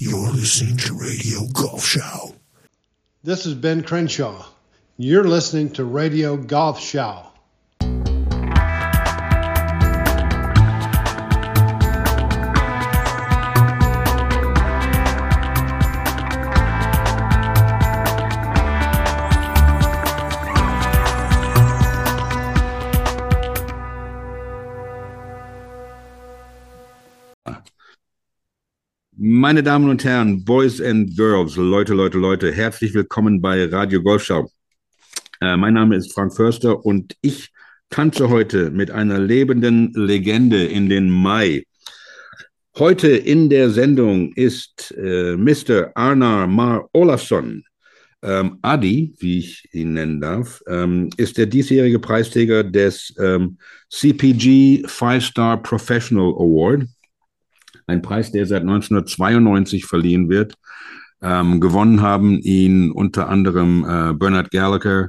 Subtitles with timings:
[0.00, 2.36] You're listening to Radio Golf Show.
[3.24, 4.46] This is Ben Crenshaw.
[4.96, 7.27] You're listening to Radio Golf Show.
[29.40, 34.50] Meine Damen und Herren, Boys and Girls, Leute, Leute, Leute, herzlich willkommen bei Radio Golfschau.
[35.40, 37.52] Äh, mein Name ist Frank Förster und ich
[37.88, 41.62] tanze heute mit einer lebenden Legende in den Mai.
[42.78, 45.92] Heute in der Sendung ist äh, Mr.
[45.94, 47.62] Arnar Mar Olafsson.
[48.22, 53.56] Ähm, Adi, wie ich ihn nennen darf, ähm, ist der diesjährige Preisträger des ähm,
[53.88, 56.88] CPG Five Star Professional Award
[57.88, 60.54] ein Preis, der seit 1992 verliehen wird.
[61.20, 65.08] Ähm, gewonnen haben ihn unter anderem äh, Bernard Gallagher,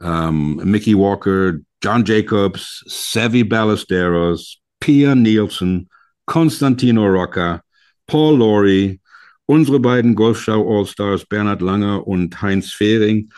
[0.00, 5.88] ähm, Mickey Walker, John Jacobs, Savvy Ballesteros, Pia Nielsen,
[6.26, 7.62] Constantino Rocca,
[8.06, 9.00] Paul Laurie,
[9.46, 13.30] unsere beiden Golfschau All-Stars Bernhard Langer und Heinz Fehring.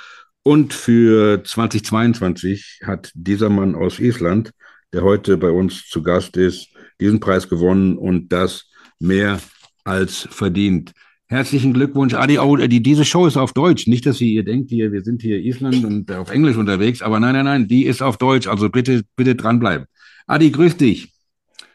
[0.43, 4.53] Und für 2022 hat dieser Mann aus Island,
[4.93, 6.69] der heute bei uns zu Gast ist,
[7.01, 8.70] diesen Preis gewonnen und das
[9.01, 9.41] mehr
[9.85, 10.93] als verdient.
[11.27, 12.39] Herzlichen Glückwunsch, Adi.
[12.39, 13.87] Oh, die, diese Show ist auf Deutsch.
[13.87, 17.35] Nicht, dass ihr denkt, hier, wir sind hier Island und auf Englisch unterwegs, aber nein,
[17.35, 18.49] nein, nein, die ist auf Deutsch.
[18.49, 19.87] Also bitte, bitte dranbleiben.
[20.27, 21.13] Adi, grüß dich.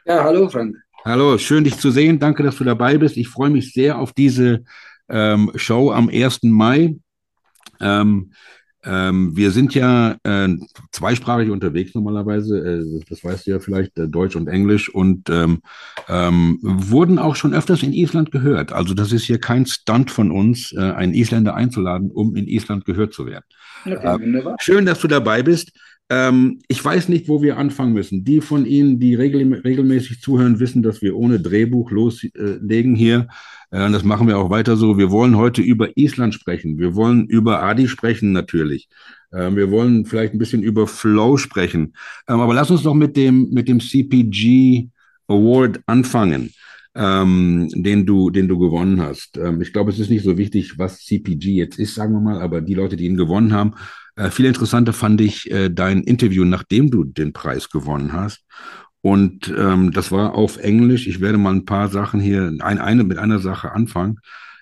[0.06, 0.76] Ja, hallo, Frank.
[1.06, 2.20] Hallo, schön dich zu sehen.
[2.20, 3.16] Danke, dass du dabei bist.
[3.16, 4.64] Ich freue mich sehr auf diese
[5.08, 6.44] ähm, Show am 1.
[6.44, 6.96] Mai.
[7.80, 8.31] Ähm,
[8.86, 10.50] ähm, wir sind ja äh,
[10.91, 15.61] zweisprachig unterwegs normalerweise, äh, das weißt du ja vielleicht, äh, Deutsch und Englisch und ähm,
[16.08, 18.72] ähm, wurden auch schon öfters in Island gehört.
[18.72, 22.86] Also das ist hier kein Stunt von uns, äh, einen Isländer einzuladen, um in Island
[22.86, 23.45] gehört zu werden.
[23.86, 25.72] Okay, äh, schön, dass du dabei bist.
[26.09, 28.24] Ähm, ich weiß nicht, wo wir anfangen müssen.
[28.24, 33.28] Die von Ihnen, die regel regelmäßig zuhören, wissen, dass wir ohne Drehbuch loslegen hier.
[33.72, 34.97] Äh, das machen wir auch weiter so.
[34.97, 36.78] Wir wollen heute über Island sprechen.
[36.78, 38.88] Wir wollen über Adi sprechen natürlich.
[39.31, 41.96] Äh, wir wollen vielleicht ein bisschen über Flow sprechen.
[42.28, 44.90] Ähm, aber lass uns doch mit dem, mit dem CPG
[45.28, 46.51] Award anfangen.
[46.97, 49.38] Ähm, den du, den du gewonnen hast.
[49.38, 52.41] Ähm, ich glaube, es ist nicht so wichtig, was CPG jetzt ist, sagen wir mal,
[52.41, 53.74] aber die Leute, die ihn gewonnen haben,
[54.16, 58.46] äh, viel interessanter fand ich äh, dein Interview, nachdem du den Preis gewonnen hast.
[59.02, 61.06] Und ähm, das war auf Englisch.
[61.06, 64.20] Ich werde mal ein paar Sachen hier, ein, eine mit einer Sache anfangen.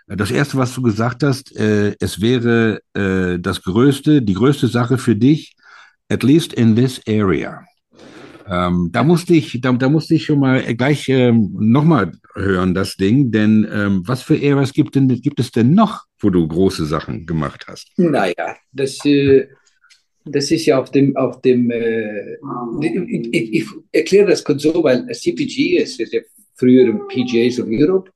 [0.07, 4.67] Äh, das erste, was du gesagt hast, äh, es wäre äh, das größte, die größte
[4.67, 5.55] Sache für dich,
[6.09, 7.63] at least in this area.
[8.47, 12.95] Ähm, da musste ich, da, da musste ich schon mal gleich ähm, nochmal hören, das
[12.95, 16.85] Ding, denn ähm, was für Areas gibt, denn, gibt es denn noch, wo du große
[16.85, 17.91] Sachen gemacht hast?
[17.97, 19.47] Naja, das, äh,
[20.25, 22.35] das ist ja auf dem, auf dem äh,
[22.81, 26.21] ich, ich, erkläre das kurz so, weil CPG ist, ist ja
[26.55, 28.11] früher PGAs of Europe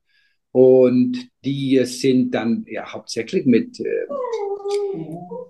[0.52, 3.86] und die sind dann ja hauptsächlich mit äh,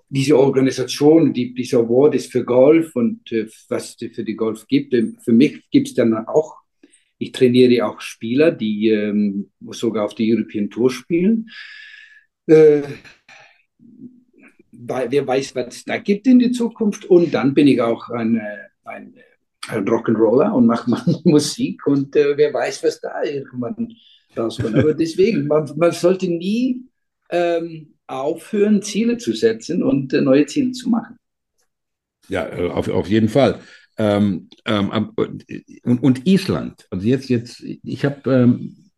[0.09, 4.94] diese Organisation, die, dieser Award ist für Golf und äh, was für die Golf gibt.
[4.94, 6.55] Ähm, für mich gibt es dann auch,
[7.17, 11.50] ich trainiere auch Spieler, die ähm, sogar auf die European Tour spielen.
[12.45, 12.83] Äh,
[14.72, 17.05] wer weiß, was es da gibt in die Zukunft.
[17.05, 18.41] Und dann bin ich auch ein,
[18.85, 19.13] ein,
[19.67, 20.89] ein Rock'n'Roller und mache
[21.25, 23.94] Musik und äh, wer weiß, was da irgendwann
[24.38, 24.75] rauskommt.
[24.75, 26.84] Aber deswegen, man, man sollte nie
[27.29, 31.18] ähm, aufhören, Ziele zu setzen und äh, neue Ziele zu machen.
[32.29, 33.59] Ja, äh, auf, auf jeden Fall.
[33.97, 36.88] Ähm, ähm, und, und, Island.
[36.91, 38.91] Also jetzt, jetzt, ich habe ähm,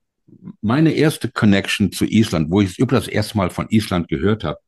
[0.62, 4.60] meine erste Connection zu Island, wo ich über das erste Mal von Island gehört habe.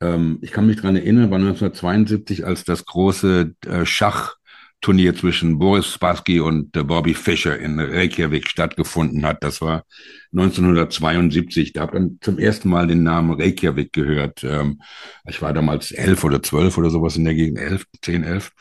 [0.00, 4.37] Ähm, ich kann mich daran erinnern, war 1972, als das große äh, Schach
[4.80, 9.42] Turnier zwischen Boris Spassky und äh, Bobby Fischer in Reykjavik stattgefunden hat.
[9.42, 9.84] Das war
[10.32, 11.72] 1972.
[11.72, 14.44] Da habe ich dann zum ersten Mal den Namen Reykjavik gehört.
[14.44, 14.80] Ähm,
[15.28, 18.52] ich war damals elf oder zwölf oder sowas in der Gegend, elf, zehn, elf.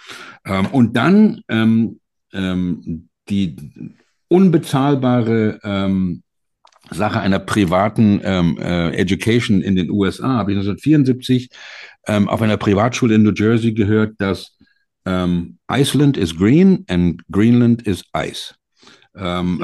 [0.46, 2.00] Ähm, und dann ähm,
[2.34, 3.58] ähm die
[4.30, 6.24] unbezahlbare ähm,
[6.90, 11.50] Sache einer privaten ähm, äh, Education in den USA habe ich 1974
[12.10, 14.57] auf einer Privatschule in New Jersey gehört, dass
[15.08, 18.54] ähm, Iceland is green and Greenland is ice.
[19.14, 19.64] Um,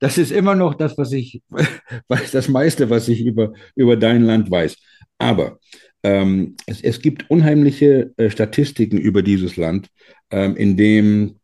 [0.00, 1.42] das ist immer noch das, was ich
[2.08, 4.76] weiß, das meiste, was ich über, über dein Land weiß.
[5.18, 5.58] Aber
[6.04, 9.88] ähm, es, es, gibt unheimliche äh, Statistiken über dieses Land,
[10.30, 11.40] ähm, in dem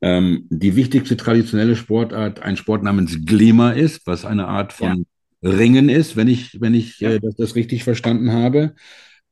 [0.00, 5.06] ähm, die wichtigste traditionelle Sportart ein Sport namens Glima ist, was eine Art von
[5.42, 5.50] ja.
[5.50, 8.74] Ringen ist, wenn ich, wenn ich äh, das, das, richtig verstanden habe.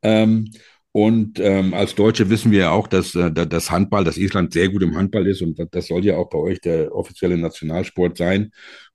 [0.02, 0.50] Ähm,
[0.92, 4.68] und ähm, als Deutsche wissen wir ja auch, dass äh, das Handball, dass Island sehr
[4.68, 8.50] gut im Handball ist und das soll ja auch bei euch der offizielle Nationalsport sein.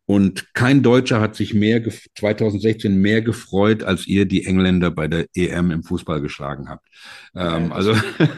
[0.07, 1.81] Und kein Deutscher hat sich mehr
[2.15, 6.87] 2016 mehr gefreut, als ihr die Engländer bei der EM im Fußball geschlagen habt.
[7.33, 7.95] Ähm, also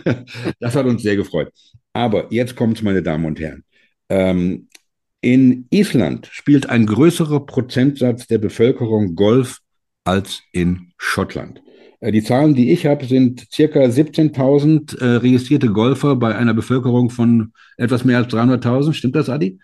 [0.59, 1.51] das hat uns sehr gefreut.
[1.93, 3.63] Aber jetzt kommt's, meine Damen und Herren.
[4.07, 4.69] Ähm,
[5.19, 9.59] in Island spielt ein größerer Prozentsatz der Bevölkerung Golf
[10.05, 11.61] als in Schottland.
[11.99, 17.09] Äh, die Zahlen, die ich habe, sind circa 17.000 äh, registrierte Golfer bei einer Bevölkerung
[17.09, 18.93] von etwas mehr als 300.000.
[18.93, 19.59] Stimmt das, Adi?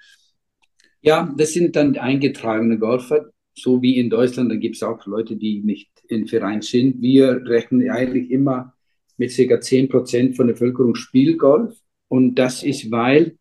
[1.01, 4.51] Ja, das sind dann eingetragene Golfer, so wie in Deutschland.
[4.51, 7.01] Da gibt es auch Leute, die nicht im Verein sind.
[7.01, 8.74] Wir rechnen eigentlich immer
[9.18, 9.59] mit ca.
[9.59, 11.75] 10 Prozent von der Bevölkerung Spielgolf.
[12.07, 13.38] Und das ist, weil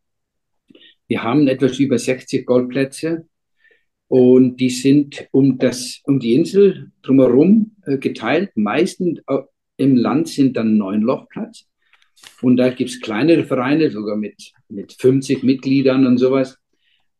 [1.06, 3.26] wir haben etwas über 60 Golfplätze
[4.12, 8.50] und die sind um, das, um die Insel drumherum äh, geteilt.
[8.56, 9.38] Meistens äh,
[9.78, 11.64] im Land sind dann neun Lochplatz.
[12.42, 16.58] Und da gibt es kleinere Vereine, sogar mit, mit 50 Mitgliedern und sowas.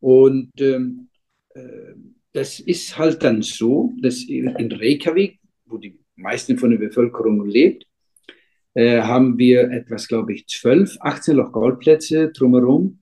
[0.01, 1.09] Und ähm,
[1.55, 1.95] äh,
[2.31, 7.87] das ist halt dann so, dass in Reykjavik, wo die meisten von der Bevölkerung lebt,
[8.75, 12.99] äh, haben wir etwas, glaube ich, 12, 18 Loch Goldplätze drumherum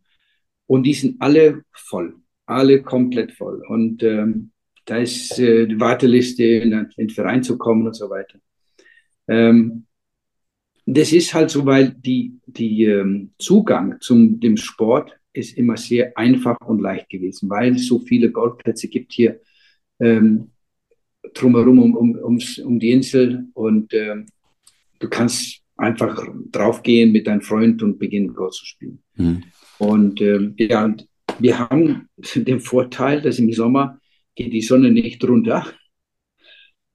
[0.65, 3.61] und die sind alle voll, alle komplett voll.
[3.67, 4.51] Und ähm,
[4.85, 8.39] da ist äh, die Warteliste, in, den Verein zu kommen und so weiter.
[9.27, 9.85] Ähm,
[10.85, 16.17] das ist halt so, weil die, die ähm, Zugang zum dem Sport ist immer sehr
[16.17, 19.39] einfach und leicht gewesen, weil es so viele Golfplätze gibt hier
[19.99, 20.51] ähm,
[21.33, 24.25] drumherum um, um, ums, um die Insel und ähm,
[24.99, 29.01] du kannst einfach draufgehen mit deinem Freund und beginnen Golf zu spielen.
[29.15, 29.43] Mhm.
[29.77, 30.93] Und ähm, ja,
[31.41, 33.99] wir haben den Vorteil, dass im Sommer
[34.35, 35.65] geht die Sonne nicht runter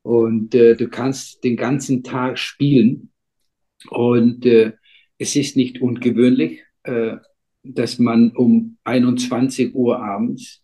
[0.02, 3.10] und äh, du kannst den ganzen Tag spielen
[3.90, 4.72] und äh,
[5.18, 6.62] es ist nicht ungewöhnlich.
[6.84, 7.16] Äh,
[7.74, 10.62] dass man um 21 Uhr abends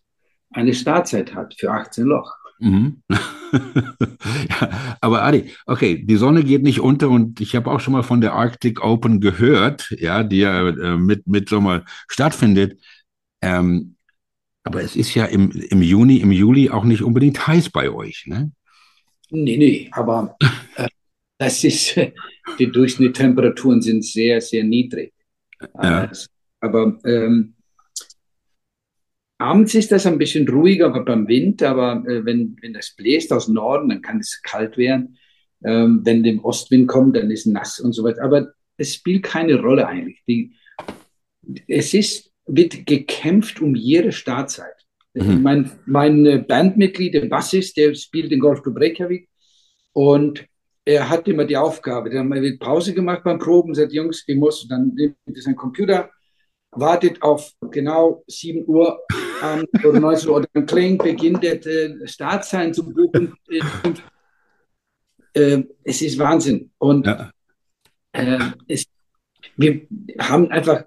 [0.51, 2.31] eine Startzeit hat für 18 Loch.
[2.59, 3.01] Mhm.
[3.09, 4.69] ja,
[5.01, 8.21] aber Adi, okay, die Sonne geht nicht unter und ich habe auch schon mal von
[8.21, 12.79] der Arctic Open gehört, ja, die ja äh, mit, mit Sommer stattfindet.
[13.43, 13.95] Ähm,
[14.63, 18.25] aber es ist ja im, im Juni, im Juli auch nicht unbedingt heiß bei euch,
[18.27, 18.51] ne?
[19.29, 20.37] Nee, nee, aber
[20.77, 20.87] äh,
[21.37, 21.99] das ist,
[22.59, 25.13] die Durchschnittstemperaturen sind sehr, sehr niedrig.
[25.81, 26.11] Ja.
[26.59, 27.55] Aber ähm,
[29.37, 33.47] abends ist das ein bisschen ruhiger beim Wind, aber äh, wenn, wenn das bläst aus
[33.49, 35.17] Norden, dann kann es kalt werden.
[35.65, 38.23] Ähm, wenn der Ostwind kommt, dann ist es nass und so weiter.
[38.23, 40.21] Aber es spielt keine Rolle eigentlich.
[40.27, 40.53] Die,
[41.67, 44.75] es ist, wird gekämpft um jede Startzeit.
[45.13, 45.41] Mhm.
[45.41, 49.29] Mein, mein äh, Bandmitglied, der Bassist, der spielt in Golfclub Reykjavik
[49.93, 50.45] und
[50.85, 54.35] er hat immer die Aufgabe, dann haben wir Pause gemacht beim Proben, sagt, Jungs, ich
[54.35, 56.09] muss, dann nimmt er seinen Computer,
[56.71, 58.99] wartet auf genau 7 Uhr
[59.43, 63.33] ähm, oder 19 Uhr, dann klingt, beginnt der äh, Startzeit zu buchen.
[65.35, 66.71] Äh, es ist Wahnsinn.
[66.77, 67.31] Und ja.
[68.11, 68.85] äh, es,
[69.57, 69.81] wir
[70.19, 70.83] haben einfach,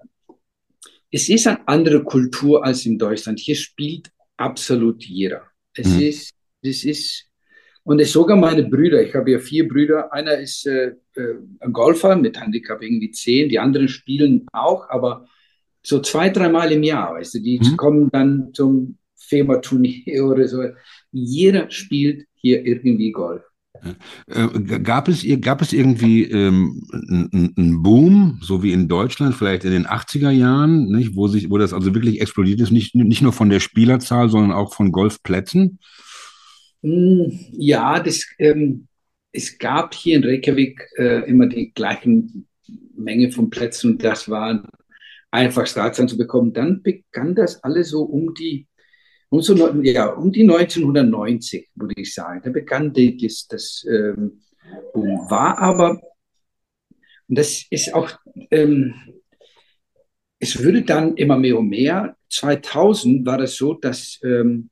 [1.11, 3.39] es ist eine andere Kultur als in Deutschland.
[3.39, 5.43] Hier spielt absolut jeder.
[5.73, 6.01] Es mhm.
[6.01, 7.25] ist, es ist,
[7.83, 11.71] und es sogar meine Brüder, ich habe ja vier Brüder, einer ist äh, äh ein
[11.71, 15.27] Golfer mit Handicap irgendwie 10, die anderen spielen auch, aber
[15.81, 17.77] so zwei, dreimal im Jahr, weißt du, die mhm.
[17.77, 20.63] kommen dann zum FEMA-Turnier oder so.
[21.11, 23.43] Jeder spielt hier irgendwie Golf.
[24.27, 29.71] Äh, gab, es, gab es irgendwie ähm, einen Boom, so wie in Deutschland, vielleicht in
[29.71, 33.33] den 80er Jahren, nicht, wo, sich, wo das also wirklich explodiert ist, nicht, nicht nur
[33.33, 35.79] von der Spielerzahl, sondern auch von Golfplätzen?
[36.83, 38.87] Hm, ja, das, ähm,
[39.31, 42.47] es gab hier in Reykjavik äh, immer die gleichen
[42.95, 44.67] Menge von Plätzen und das waren
[45.31, 46.53] einfach Startzahlen zu bekommen.
[46.53, 48.66] Dann begann das alles so um die,
[49.29, 52.41] um, so, ja, um die 1990, würde ich sagen.
[52.43, 54.39] Da begann das, das ähm,
[54.93, 55.29] Boom.
[55.29, 56.01] War aber,
[57.27, 58.11] und das ist auch,
[58.51, 58.93] ähm,
[60.39, 62.15] es würde dann immer mehr und mehr.
[62.29, 64.69] 2000 war das so, dass ähm,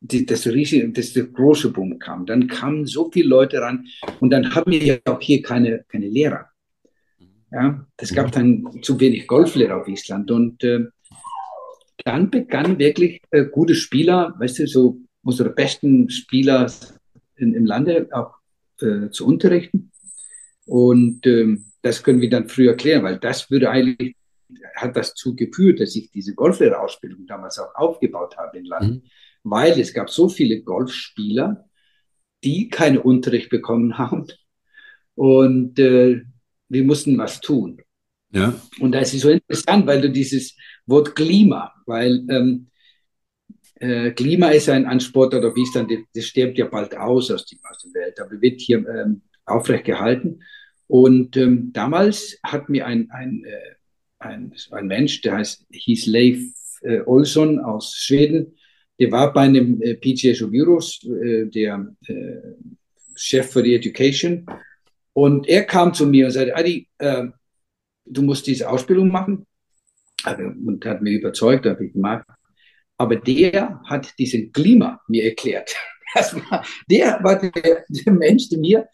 [0.00, 2.26] die, das riesige, das der große Boom kam.
[2.26, 3.86] Dann kamen so viele Leute ran
[4.20, 6.50] und dann haben wir ja auch hier keine, keine Lehrer.
[7.50, 10.86] Ja, es gab dann zu wenig Golflehrer auf Island und äh,
[12.04, 16.70] dann begann wirklich äh, gute Spieler, weißt du, so unsere besten Spieler
[17.36, 18.34] in, im Lande auch
[18.80, 19.90] äh, zu unterrichten.
[20.66, 24.16] Und ähm, das können wir dann früh erklären, weil das würde eigentlich
[24.76, 29.08] hat das dazu geführt, dass ich diese Golflehrerausbildung damals auch aufgebaut habe in Land, mhm.
[29.42, 31.68] weil es gab so viele Golfspieler,
[32.44, 34.26] die keinen Unterricht bekommen haben
[35.14, 36.22] und äh,
[36.68, 37.80] wir mussten was tun.
[38.32, 38.54] Ja.
[38.80, 42.66] Und das ist so interessant, weil du dieses Wort Klima, weil ähm,
[43.76, 47.58] äh, Klima ist ein, ein Sportart auf Island, das stirbt ja bald aus aus, die,
[47.68, 50.40] aus der Welt, aber wird hier ähm, aufrecht gehalten.
[50.86, 53.74] Und ähm, damals hat mir ein, ein, äh,
[54.18, 56.40] ein, ein Mensch, der heißt, hieß Leif
[56.82, 58.54] äh, Olsson aus Schweden,
[58.98, 62.36] der war bei einem äh, PGA Bureaus, äh, der äh,
[63.16, 64.46] Chef für die Education.
[65.12, 67.26] Und er kam zu mir und sagte, Adi, äh,
[68.04, 69.46] du musst diese Ausbildung machen.
[70.26, 72.26] Und hat mich überzeugt, habe ich gemacht.
[72.96, 75.74] Aber der hat diesen Klima mir erklärt.
[76.14, 78.88] War, der war der, der, Mensch, der mir,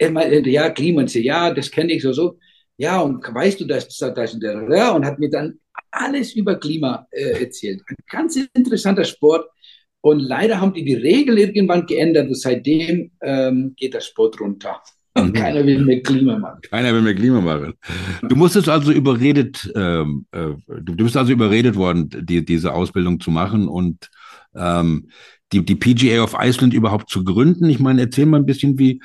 [0.00, 2.38] ja, Klima, und so, ja, das kenne ich so, so.
[2.76, 5.60] Ja, und weißt du, das, das, das, das, und hat mir dann
[5.92, 7.82] alles über Klima äh, erzählt.
[7.86, 9.48] Ein ganz interessanter Sport.
[10.00, 14.82] Und leider haben die die Regel irgendwann geändert und seitdem ähm, geht der Sport runter.
[15.14, 16.60] Und keiner will mehr Klima machen.
[16.62, 17.74] Keiner will mehr Klima machen.
[18.22, 23.30] Du musstest also überredet, ähm, äh, du bist also überredet worden, die, diese Ausbildung zu
[23.30, 24.08] machen und
[24.54, 25.08] ähm,
[25.52, 27.68] die, die PGA of Iceland überhaupt zu gründen.
[27.68, 29.00] Ich meine, erzähl mal ein bisschen, wie,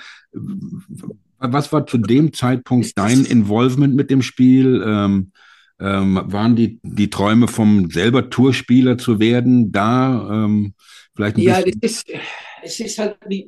[1.39, 4.83] was war zu dem Zeitpunkt dein Involvement mit dem Spiel?
[4.85, 5.31] Ähm,
[5.79, 10.45] ähm, waren die, die Träume vom selber Tourspieler zu werden da?
[10.45, 10.74] Ähm,
[11.15, 11.79] vielleicht ein ja, bisschen?
[11.81, 12.09] es ist,
[12.63, 13.47] es ist halt, wie,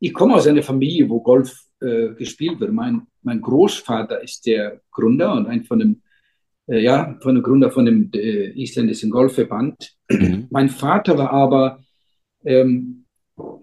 [0.00, 2.72] ich komme aus einer Familie, wo Golf äh, gespielt wird.
[2.72, 6.02] Mein, mein Großvater ist der Gründer und ein von dem,
[6.66, 9.94] äh, ja, von dem Gründer von dem äh, isländischen Golfverband.
[10.10, 10.46] Mhm.
[10.50, 11.84] Mein Vater war aber,
[12.44, 13.04] ähm,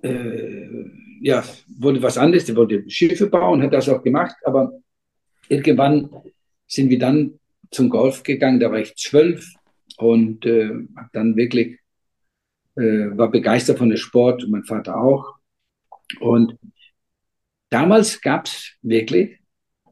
[0.04, 0.68] äh,
[1.22, 1.44] ja,
[1.80, 4.74] wollte was anderes, der wollte Schiffe bauen, hat das auch gemacht, aber
[5.50, 6.10] irgendwann
[6.68, 7.40] sind wir dann
[7.72, 9.54] zum Golf gegangen, da war ich zwölf
[9.98, 10.72] und äh,
[11.14, 11.80] dann wirklich
[12.76, 15.37] äh, war begeistert von dem Sport, mein Vater auch.
[16.20, 16.58] Und
[17.70, 19.38] damals gab es wirklich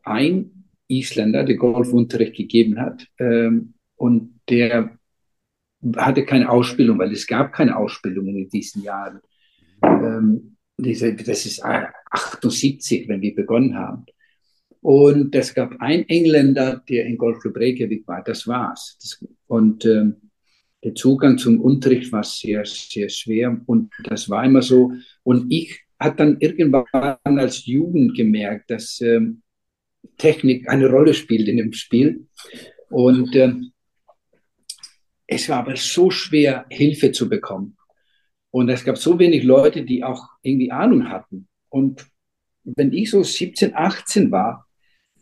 [0.04, 3.08] ein Isländer, der Golfunterricht gegeben hat.
[3.20, 4.98] Ähm, und der
[5.98, 9.20] hatte keine Ausbildung, weil es gab keine Ausbildung in diesen Jahren.
[9.84, 14.06] Ähm, das ist 78, wenn wir begonnen haben.
[14.82, 18.24] Und es gab einen Engländer, der in Golfclub Reykjavik war.
[18.24, 18.98] Das war's.
[19.02, 20.18] Das, und ähm,
[20.84, 23.60] der Zugang zum Unterricht war sehr, sehr schwer.
[23.66, 24.92] Und das war immer so.
[25.24, 29.42] Und ich hat dann irgendwann als Jugend gemerkt, dass ähm,
[30.18, 32.28] Technik eine Rolle spielt in dem Spiel.
[32.90, 33.72] Und ähm,
[35.28, 37.78] es war aber so schwer, Hilfe zu bekommen.
[38.52, 41.48] Und es gab so wenig Leute, die auch irgendwie Ahnung hatten.
[41.70, 42.06] Und
[42.64, 44.68] wenn ich so 17, 18 war,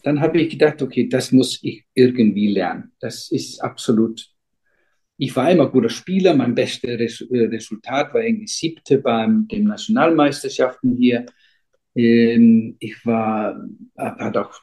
[0.03, 2.91] dann habe ich gedacht, okay, das muss ich irgendwie lernen.
[2.99, 4.32] Das ist absolut
[5.17, 6.33] ich war immer guter Spieler.
[6.33, 11.25] Mein bestes äh, Resultat war irgendwie siebte beim den Nationalmeisterschaften hier.
[11.95, 13.63] Ähm, ich war,
[13.95, 14.59] hat auch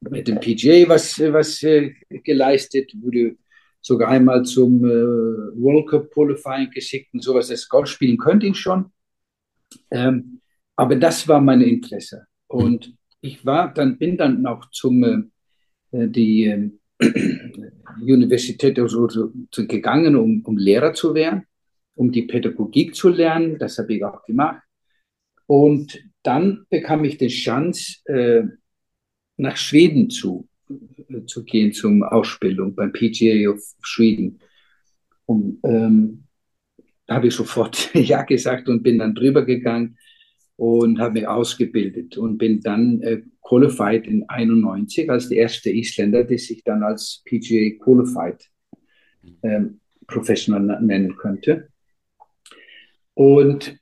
[0.00, 3.36] mit dem PGA was, was äh, geleistet, wurde
[3.80, 7.48] sogar einmal zum äh, World Cup Qualifying geschickt und sowas.
[7.48, 8.92] Das Golf spielen könnte ich schon.
[9.90, 10.40] Ähm,
[10.76, 12.26] aber das war mein Interesse.
[12.46, 15.32] Und ich war dann, bin dann noch zum,
[15.90, 16.78] die, ähm,
[18.00, 21.44] Universität also, gegangen, um, um Lehrer zu werden,
[21.94, 23.58] um die Pädagogik zu lernen.
[23.58, 24.62] Das habe ich auch gemacht.
[25.46, 28.42] Und dann bekam ich die Chance, äh,
[29.38, 34.40] nach Schweden zu, äh, zu gehen zum Ausbildung beim PGA of Schweden.
[35.24, 36.24] Und ähm,
[37.06, 39.96] da habe ich sofort Ja gesagt und bin dann drüber gegangen
[40.56, 46.24] und habe mich ausgebildet und bin dann äh, qualified in 91 als der erste Isländer,
[46.24, 48.50] der sich dann als PGA Qualified
[49.42, 51.68] ähm, Professional nennen könnte.
[53.14, 53.78] Und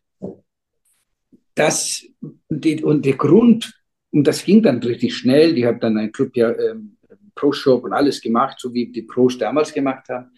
[1.55, 2.07] das
[2.49, 6.37] die, und der Grund, und das ging dann richtig schnell, die haben dann ein Club
[6.37, 6.97] ja ähm,
[7.35, 10.31] Pro Shop und alles gemacht, so wie die Pros damals gemacht haben.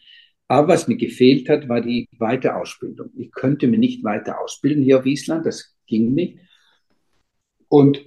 [0.49, 3.11] Aber was mir gefehlt hat, war die Weiterausbildung.
[3.17, 6.39] Ich könnte mir nicht weiter ausbilden hier auf Island, das ging nicht.
[7.69, 8.03] Und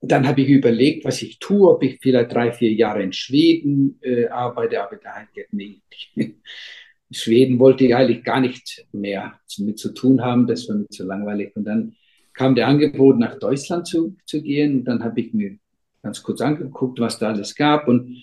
[0.00, 3.98] dann habe ich überlegt, was ich tue, ob ich vielleicht drei, vier Jahre in Schweden
[4.02, 5.82] äh, arbeite, aber da halt nee.
[7.10, 10.88] In Schweden wollte ich eigentlich gar nicht mehr mit zu tun haben, das war mir
[10.88, 11.56] zu langweilig.
[11.56, 11.96] Und dann
[12.34, 14.80] kam der Angebot, nach Deutschland zu, zu gehen.
[14.80, 15.56] Und dann habe ich mir
[16.02, 17.88] ganz kurz angeguckt, was da alles gab.
[17.88, 18.22] Und,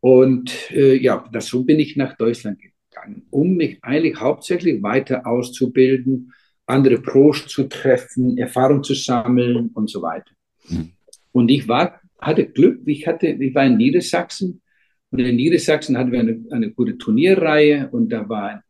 [0.00, 5.24] und äh, ja, das, so bin ich nach Deutschland gegangen, um mich eigentlich hauptsächlich weiter
[5.24, 6.32] auszubilden,
[6.66, 10.32] andere Pros zu treffen, Erfahrung zu sammeln und so weiter.
[10.68, 10.93] Mhm.
[11.34, 14.62] Und ich war, hatte Glück, ich, hatte, ich war in Niedersachsen
[15.10, 18.60] Und in Niedersachsen hatten wir eine, eine gute Turnierreihe und da waren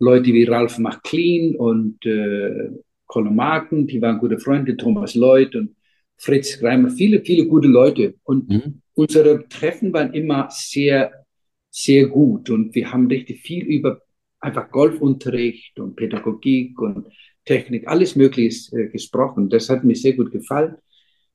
[0.00, 2.70] Leute wie Ralph McLean und äh,
[3.06, 5.76] Colin Marken, die waren gute Freunde, Thomas Lloyd und
[6.16, 8.14] Fritz Reimer, viele, viele gute Leute.
[8.24, 8.82] Und mhm.
[8.94, 11.12] unsere Treffen waren immer sehr,
[11.70, 14.02] sehr gut und wir haben richtig viel über
[14.40, 17.06] einfach Golfunterricht und Pädagogik und
[17.44, 19.48] Technik, alles Mögliche äh, gesprochen.
[19.48, 20.74] Das hat mir sehr gut gefallen.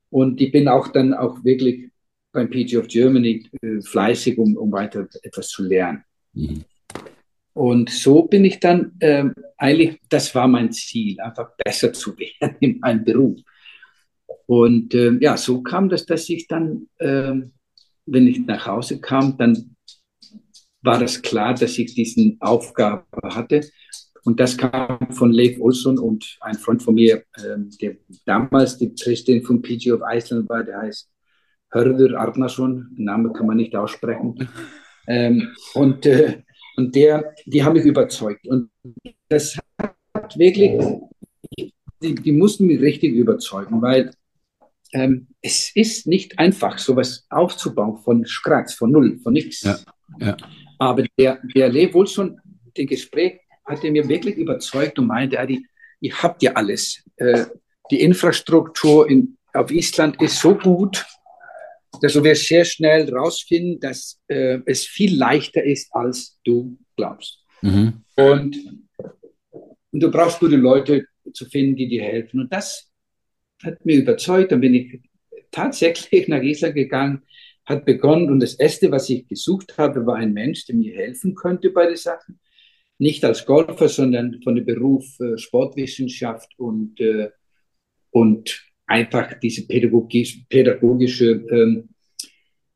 [0.09, 1.89] Und ich bin auch dann auch wirklich
[2.31, 6.03] beim PG of Germany äh, fleißig, um, um weiter etwas zu lernen.
[6.33, 6.63] Mhm.
[7.53, 12.55] Und so bin ich dann ähm, eigentlich, das war mein Ziel, einfach besser zu werden
[12.59, 13.39] in meinem Beruf.
[14.45, 17.53] Und ähm, ja, so kam das, dass ich dann, ähm,
[18.05, 19.75] wenn ich nach Hause kam, dann
[20.81, 23.61] war das klar, dass ich diesen Aufgabe hatte.
[24.27, 28.89] Und das kam von Leif Olsson und ein Freund von mir, ähm, der damals die
[28.89, 31.09] Präsident von PG of Iceland war, der heißt
[31.71, 34.49] Hörður Arnason, den Namen kann man nicht aussprechen.
[35.09, 36.41] Ähm, und äh,
[36.75, 38.45] und der, die haben mich überzeugt.
[38.45, 38.69] Und
[39.29, 40.73] das hat wirklich,
[41.57, 44.11] die, die mussten mich richtig überzeugen, weil
[44.91, 49.61] ähm, es ist nicht einfach, sowas aufzubauen von Scratch, von Null, von nichts.
[49.61, 49.77] Ja,
[50.19, 50.35] ja.
[50.77, 52.37] Aber der, der Lev Olsson,
[52.75, 55.65] das Gespräch hat er mir wirklich überzeugt und meinte, Adi,
[55.99, 57.03] ihr habt ja alles.
[57.17, 57.45] Äh,
[57.91, 61.05] die Infrastruktur in, auf Island ist so gut,
[62.01, 67.43] dass wir sehr schnell rausfinden, dass äh, es viel leichter ist, als du glaubst.
[67.61, 68.03] Mhm.
[68.15, 68.57] Und,
[69.91, 72.41] und du brauchst gute Leute zu finden, die dir helfen.
[72.41, 72.91] Und das
[73.63, 74.51] hat mir überzeugt.
[74.51, 75.01] Dann bin ich
[75.51, 77.23] tatsächlich nach Island gegangen,
[77.65, 81.35] hat begonnen und das Erste, was ich gesucht habe, war ein Mensch, der mir helfen
[81.35, 82.39] könnte bei den Sachen.
[82.99, 87.29] Nicht als Golfer, sondern von dem Beruf äh, Sportwissenschaft und, äh,
[88.11, 91.89] und einfach diese pädagogische, pädagogische ähm,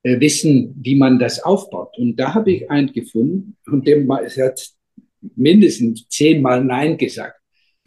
[0.04, 1.98] äh, Wissen, wie man das aufbaut.
[1.98, 4.70] Und da habe ich einen gefunden und dem hat
[5.36, 7.40] mindestens zehnmal Nein gesagt,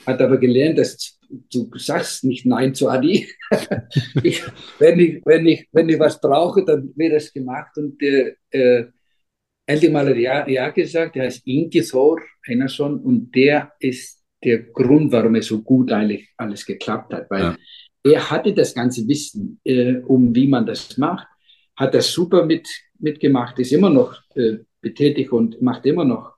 [0.07, 1.19] hat aber gelernt, dass
[1.53, 3.29] du sagst nicht Nein zu Adi.
[4.23, 4.43] ich,
[4.79, 8.85] wenn, ich, wenn, ich, wenn ich was brauche, dann wird das gemacht und äh,
[9.67, 14.59] endlich mal hat ja, ja gesagt, er heißt Inge Thor Einarsson und der ist der
[14.59, 17.57] Grund, warum es so gut eigentlich alles geklappt hat, weil ja
[18.05, 21.27] er hatte das ganze Wissen, äh, um wie man das macht,
[21.75, 26.35] hat das super mit, mitgemacht, ist immer noch äh, betätigt und macht immer noch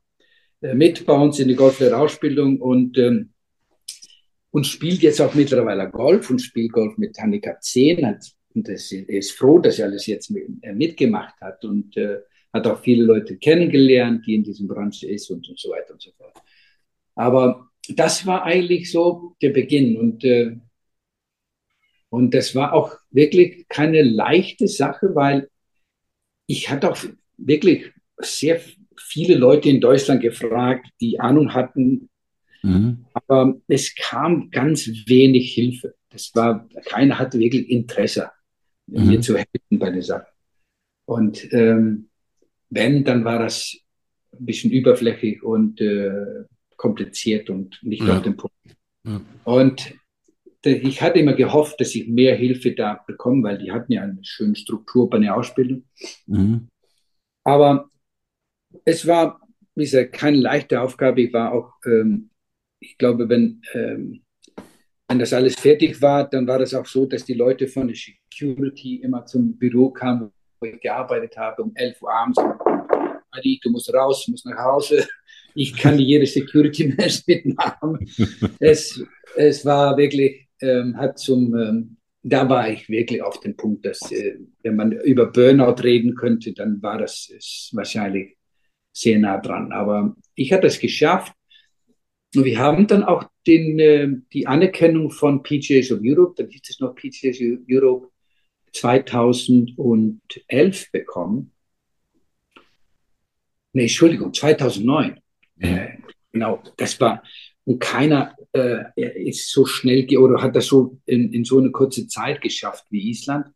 [0.61, 3.33] äh, mit bei uns in der Golflehrausbildung und, ähm,
[4.51, 8.07] und spielt jetzt auch mittlerweile Golf und spielt Golf mit Handicap 10.
[8.07, 11.97] Hat, und das, er ist froh, dass er alles jetzt mit, äh, mitgemacht hat und
[11.97, 12.21] äh,
[12.57, 16.03] hat auch viele Leute kennengelernt, die in diesem Branche ist und, und so weiter und
[16.03, 16.35] so fort.
[17.15, 20.57] Aber das war eigentlich so der Beginn und äh,
[22.09, 25.51] und das war auch wirklich keine leichte Sache, weil
[26.47, 26.99] ich hatte auch
[27.37, 28.61] wirklich sehr
[28.97, 32.09] viele Leute in Deutschland gefragt, die Ahnung hatten,
[32.63, 33.05] mhm.
[33.13, 35.95] aber es kam ganz wenig Hilfe.
[36.09, 38.31] Das war, keiner hatte wirklich Interesse,
[38.87, 39.09] mhm.
[39.09, 40.29] mir zu helfen bei der Sache.
[41.05, 42.09] Und ähm,
[42.71, 43.77] wenn, dann war das
[44.33, 46.45] ein bisschen überflächig und äh,
[46.77, 48.17] kompliziert und nicht ja.
[48.17, 48.57] auf den Punkt.
[49.05, 49.21] Ja.
[49.45, 49.95] Und
[50.65, 54.19] ich hatte immer gehofft, dass ich mehr Hilfe da bekomme, weil die hatten ja eine
[54.23, 55.85] schöne Struktur bei der Ausbildung.
[56.27, 56.69] Mhm.
[57.45, 57.89] Aber
[58.85, 59.41] es war,
[59.77, 61.23] wie gesagt, keine leichte Aufgabe.
[61.23, 62.31] Ich war auch, ähm,
[62.81, 64.23] ich glaube, wenn, ähm,
[65.09, 67.97] wenn das alles fertig war, dann war das auch so, dass die Leute von der
[67.97, 72.39] Security immer zum Büro kamen, wo ich gearbeitet habe, um 11 Uhr abends.
[73.31, 75.07] Adi, du musst raus, du musst nach Hause.
[75.55, 77.99] Ich kann jede Security-Mensch mitmachen.
[78.59, 79.03] es,
[79.37, 84.11] es war wirklich ähm, hat zum, ähm, da war ich wirklich auf dem Punkt, dass
[84.11, 88.37] äh, wenn man über Burnout reden könnte, dann war das wahrscheinlich
[88.93, 89.73] sehr nah dran.
[89.73, 91.33] Aber ich habe es geschafft.
[92.35, 96.69] Und wir haben dann auch den, äh, die Anerkennung von PGAs of Europe, dann hieß
[96.69, 98.09] es noch PGAs of Europe
[98.77, 101.53] 2011 bekommen.
[103.73, 105.21] Nee, Entschuldigung, 2009.
[105.57, 105.69] Ja.
[105.69, 105.99] Äh,
[106.33, 107.23] genau, das war,
[107.65, 108.85] und keiner äh,
[109.29, 113.11] ist so schnell oder hat das so in, in so eine kurze Zeit geschafft wie
[113.11, 113.49] Island.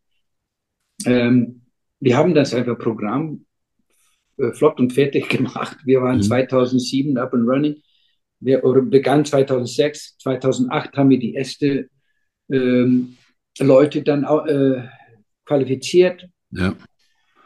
[1.05, 1.61] Ähm,
[1.99, 3.45] wir haben das einfach Programm
[4.37, 5.77] äh, flott und fertig gemacht.
[5.85, 6.23] Wir waren mhm.
[6.23, 7.81] 2007 up and running.
[8.39, 11.89] Wir oder begann 2006, 2008 haben wir die erste
[12.51, 13.17] ähm,
[13.59, 14.87] Leute dann äh,
[15.45, 16.27] qualifiziert.
[16.51, 16.75] Ja.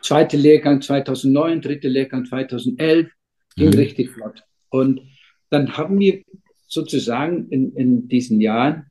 [0.01, 3.09] Zweite Lehrgang 2009, dritte Lehrgang 2011,
[3.55, 3.73] ging mhm.
[3.73, 4.43] richtig flott.
[4.69, 5.01] Und
[5.49, 6.21] dann haben wir
[6.67, 8.87] sozusagen in, in diesen Jahren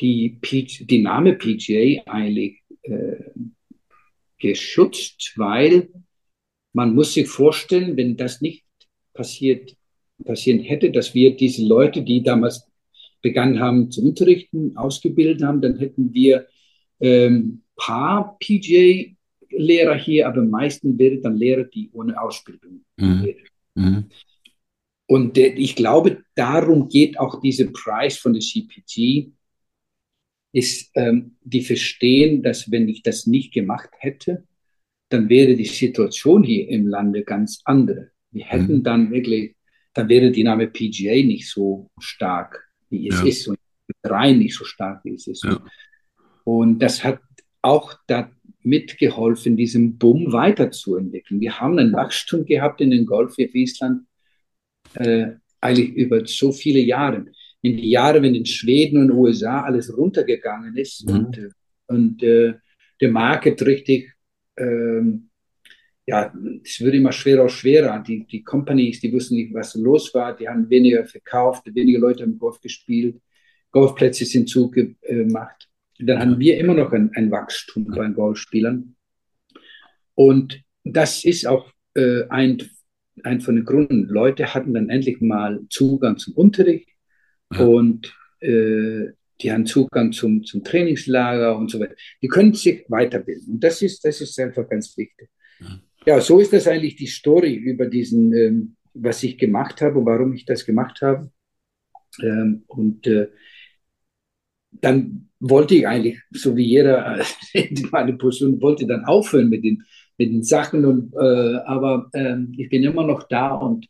[0.00, 3.16] die, die Name PGA eigentlich äh,
[4.38, 5.88] geschützt, weil
[6.72, 8.64] man muss sich vorstellen, wenn das nicht
[9.12, 9.76] passiert,
[10.24, 12.66] passieren hätte, dass wir diese Leute, die damals
[13.22, 16.46] begann haben zu unterrichten, ausgebildet haben, dann hätten wir
[17.00, 23.24] ähm, paar PJ-Lehrer hier, aber meistens wären dann Lehrer, die ohne Ausbildung mhm.
[23.24, 23.48] wären.
[23.74, 24.04] Mhm.
[25.06, 29.30] Und äh, ich glaube, darum geht auch dieser Preis von der CPG,
[30.52, 34.44] ist, ähm, die verstehen, dass wenn ich das nicht gemacht hätte,
[35.08, 38.10] dann wäre die Situation hier im Lande ganz andere.
[38.30, 38.82] Wir hätten mhm.
[38.82, 39.56] dann wirklich,
[39.92, 43.26] dann wäre die Name PGA nicht so stark, wie es ja.
[43.26, 43.58] ist und
[44.04, 45.44] rein nicht so stark, wie es ist.
[45.44, 45.64] Ja.
[46.44, 47.20] Und das hat
[47.64, 48.30] auch da
[48.62, 51.40] mitgeholfen, diesen Boom weiterzuentwickeln.
[51.40, 54.06] Wir haben ein Wachstum gehabt in den Golf für Island
[54.94, 57.26] äh, eigentlich über so viele Jahre.
[57.62, 61.14] In die Jahre, wenn in Schweden und USA alles runtergegangen ist mhm.
[61.14, 61.48] und, äh,
[61.86, 62.54] und äh,
[63.00, 64.12] der Market richtig,
[64.56, 65.30] ähm,
[66.06, 68.02] ja, es wird immer schwerer und schwerer.
[68.06, 72.22] Die, die Companies, die wussten nicht, was los war, die haben weniger verkauft, weniger Leute
[72.22, 73.20] haben Golf gespielt,
[73.70, 75.68] Golfplätze sind zugemacht.
[75.98, 78.96] Dann haben wir immer noch ein, ein Wachstum bei Golfspielern.
[80.14, 82.62] Und das ist auch äh, ein
[83.22, 84.04] ein von den Gründen.
[84.04, 86.88] Leute hatten dann endlich mal Zugang zum Unterricht
[87.52, 87.64] ja.
[87.64, 91.94] und äh, die haben Zugang zum, zum Trainingslager und so weiter.
[92.22, 93.54] Die können sich weiterbilden.
[93.54, 95.28] Und das ist, das ist einfach ganz wichtig.
[95.60, 99.98] Ja, ja so ist das eigentlich die Story über diesen, ähm, was ich gemacht habe
[99.98, 101.30] und warum ich das gemacht habe.
[102.22, 103.28] Ähm, und äh,
[104.70, 107.20] dann wollte ich eigentlich, so wie jeder
[107.52, 109.82] in meiner Position, wollte dann aufhören mit den
[110.18, 110.84] mit den Sachen.
[110.84, 113.86] Und, äh, aber äh, ich bin immer noch da und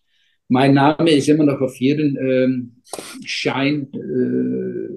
[0.49, 2.83] mein Name ist immer noch auf jedem ähm,
[3.25, 4.89] Schein äh,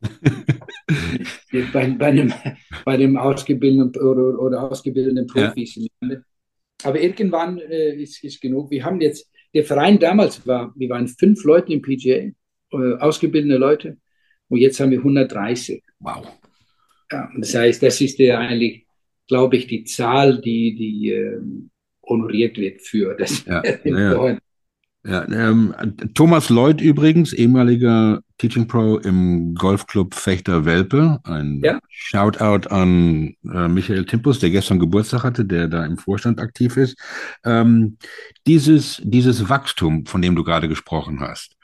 [1.72, 2.32] bei, bei, einem,
[2.84, 5.74] bei dem ausgebildeten oder, oder ausgebildeten Profis.
[6.00, 6.16] Ja.
[6.84, 8.70] Aber irgendwann äh, ist, ist genug.
[8.70, 12.30] Wir haben jetzt, der Verein damals war, wir waren fünf Leute im PGA,
[12.70, 13.96] äh, ausgebildete Leute,
[14.48, 15.82] und jetzt haben wir 130.
[16.00, 16.26] Wow.
[17.10, 18.86] Ja, das heißt, das ist der eigentlich
[19.28, 21.40] glaube ich, die Zahl, die, die äh,
[22.02, 23.44] honoriert wird für das.
[23.44, 24.38] Ja, ja.
[25.06, 25.74] ja ähm,
[26.14, 31.20] Thomas Lloyd übrigens, ehemaliger Teaching Pro im Golfclub Fechter Welpe.
[31.24, 31.78] Ein ja.
[31.88, 36.98] Shoutout an äh, Michael Timpus, der gestern Geburtstag hatte, der da im Vorstand aktiv ist.
[37.44, 37.98] Ähm,
[38.46, 41.57] dieses, dieses Wachstum, von dem du gerade gesprochen hast,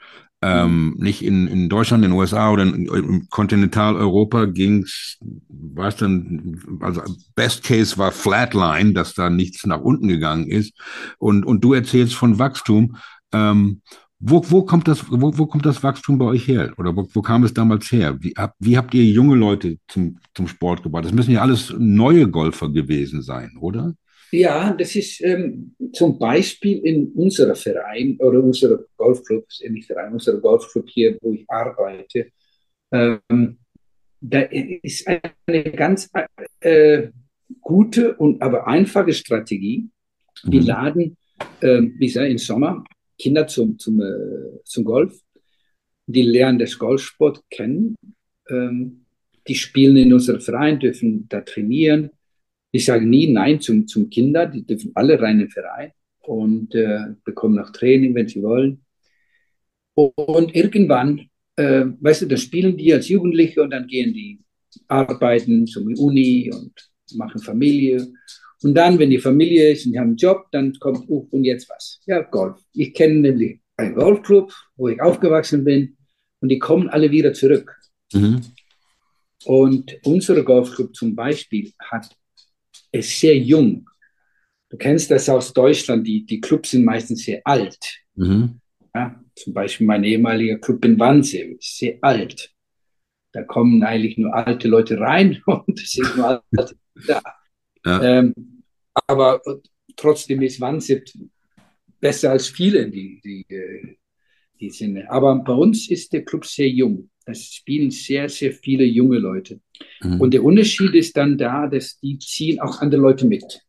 [0.45, 5.17] ähm, nicht in, in Deutschland, in den USA oder in, in Kontinentaleuropa ging's,
[5.49, 7.01] war es dann, also
[7.35, 10.73] Best Case war Flatline, dass da nichts nach unten gegangen ist.
[11.17, 12.97] Und, und du erzählst von Wachstum.
[13.31, 13.81] Ähm,
[14.19, 16.73] wo, wo, kommt das, wo, wo kommt das Wachstum bei euch her?
[16.77, 18.17] Oder wo, wo kam es damals her?
[18.21, 21.05] Wie, hab, wie habt ihr junge Leute zum, zum Sport gebracht?
[21.05, 23.93] Das müssen ja alles neue Golfer gewesen sein, oder?
[24.35, 30.41] Ja, das ist ähm, zum Beispiel in unserem Verein oder unserer Golfclub, nicht Verein, unserer
[30.41, 32.31] Golfclub hier, wo ich arbeite,
[32.91, 33.57] ähm,
[34.19, 36.09] da ist eine ganz
[36.59, 37.07] äh,
[37.61, 39.87] gute und aber einfache Strategie.
[40.43, 40.67] Wir mhm.
[40.67, 41.17] laden,
[41.61, 42.83] äh, wie gesagt, im Sommer
[43.17, 45.17] Kinder zum, zum, äh, zum Golf.
[46.07, 47.95] Die lernen das Golfsport kennen.
[48.49, 49.05] Ähm,
[49.47, 52.09] die spielen in unserem Verein, dürfen da trainieren
[52.75, 56.75] ich sage nie Nein zum, zum Kinder, die dürfen alle rein in den Verein und
[56.75, 58.83] äh, bekommen auch Training, wenn sie wollen.
[59.93, 64.41] Und irgendwann, äh, weißt du, dann spielen die als Jugendliche und dann gehen die
[64.89, 66.73] arbeiten zum Uni und
[67.15, 68.05] machen Familie.
[68.61, 71.45] Und dann, wenn die Familie ist und die haben einen Job, dann kommt, uh, und
[71.45, 72.01] jetzt was?
[72.05, 72.57] Ja, Golf.
[72.73, 75.95] Ich kenne nämlich einen Golfclub, wo ich aufgewachsen bin,
[76.41, 77.73] und die kommen alle wieder zurück.
[78.11, 78.41] Mhm.
[79.45, 82.09] Und unser Golfclub zum Beispiel hat
[82.99, 83.89] ist sehr jung.
[84.69, 87.77] Du kennst das aus Deutschland, die, die Clubs sind meistens sehr alt.
[88.15, 88.59] Mhm.
[88.93, 92.53] Ja, zum Beispiel mein ehemaliger Club in Wannsee ist sehr alt.
[93.31, 96.75] Da kommen eigentlich nur alte Leute rein und es sind nur alte
[97.07, 97.21] da.
[97.85, 98.01] Ja.
[98.01, 98.33] Ähm,
[99.07, 99.41] aber
[99.95, 101.03] trotzdem ist Wannsee
[101.99, 103.97] besser als viele, die, die, äh,
[104.59, 104.97] die sind.
[105.09, 107.09] Aber bei uns ist der Club sehr jung.
[107.25, 109.59] Es spielen sehr, sehr viele junge Leute.
[110.01, 110.21] Mhm.
[110.21, 113.61] Und der Unterschied ist dann da, dass die ziehen auch andere Leute mit.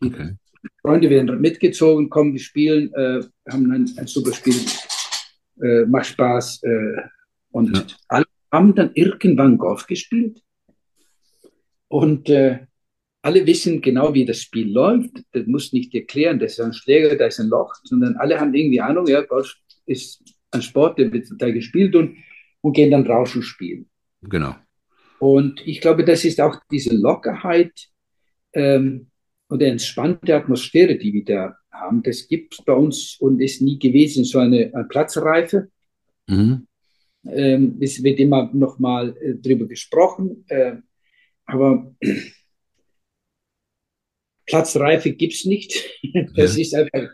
[0.00, 0.36] Okay.
[0.80, 4.56] Freunde werden mitgezogen, kommen, die spielen, äh, haben ein, ein super Spiel,
[5.62, 6.62] äh, macht Spaß.
[6.62, 7.02] Äh,
[7.50, 7.86] und ja.
[8.08, 10.42] alle haben dann irgendwann Golf gespielt.
[11.88, 12.60] Und äh,
[13.22, 15.22] alle wissen genau, wie das Spiel läuft.
[15.32, 18.54] Das muss nicht erklären, das ist ein Schläger, da ist ein Loch, sondern alle haben
[18.54, 19.54] irgendwie Ahnung, ja, Golf
[19.86, 22.16] ist ein Sport, der wird da gespielt und
[22.64, 23.90] und gehen dann draußen spielen.
[24.22, 24.54] Genau.
[25.18, 27.72] Und ich glaube, das ist auch diese Lockerheit
[28.54, 29.10] ähm,
[29.50, 33.78] oder entspannte Atmosphäre, die wir da haben, das gibt es bei uns und ist nie
[33.78, 35.68] gewesen, so eine, eine Platzreife.
[36.26, 36.66] Mhm.
[37.26, 40.76] Ähm, es wird immer noch mal äh, drüber gesprochen, äh,
[41.44, 41.94] aber
[44.46, 45.84] Platzreife gibt es nicht.
[46.34, 46.62] das Ja.
[46.62, 47.10] ist einfach,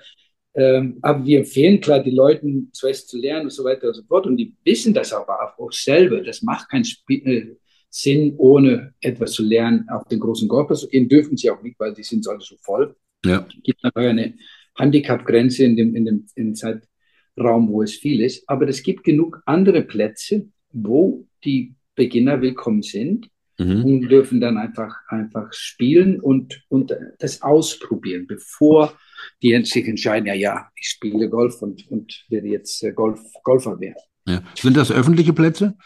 [0.55, 4.03] ähm, aber wir empfehlen klar, die Leuten zuerst zu lernen und so weiter und so
[4.03, 4.27] fort.
[4.27, 6.23] Und die wissen das aber auch selber.
[6.23, 7.57] Das macht keinen Sp äh,
[7.89, 11.09] Sinn, ohne etwas zu lernen, auf den großen zu gehen.
[11.09, 12.95] Dürfen sie auch nicht, weil die sind alle so voll.
[13.25, 13.47] Ja.
[13.49, 14.35] Es gibt einfach eine
[14.79, 18.49] Handicap-Grenze in dem, in dem, in dem Zeitraum, wo es viel ist.
[18.49, 23.29] Aber es gibt genug andere Plätze, wo die Beginner willkommen sind
[23.61, 23.85] Mhm.
[23.85, 28.99] und dürfen dann einfach, einfach spielen und, und das ausprobieren, bevor
[29.43, 33.79] die sich entscheiden, ja, ja, ich spiele Golf und, und werde jetzt äh, Golf, Golfer
[33.79, 33.97] werden.
[34.27, 34.43] Ja.
[34.55, 35.77] Sind das öffentliche Plätze?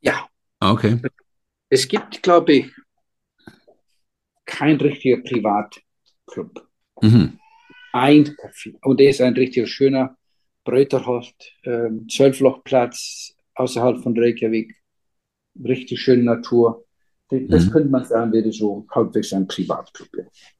[0.00, 0.26] Ja,
[0.58, 0.98] Ah, Okay.
[1.68, 2.72] es gibt, glaube ich,
[4.44, 6.68] kein richtiger Privatclub.
[7.00, 7.38] Mhm.
[7.92, 8.74] Ein Café.
[8.82, 10.16] Und der ist ein richtig schöner
[10.64, 14.74] Bröterholt, ähm, Zwölflochplatz außerhalb von Reykjavik.
[15.62, 16.84] Richtig schöne Natur.
[17.30, 17.70] Das Mhm.
[17.70, 20.08] könnte man sagen, wäre so halbwegs ein Privatclub.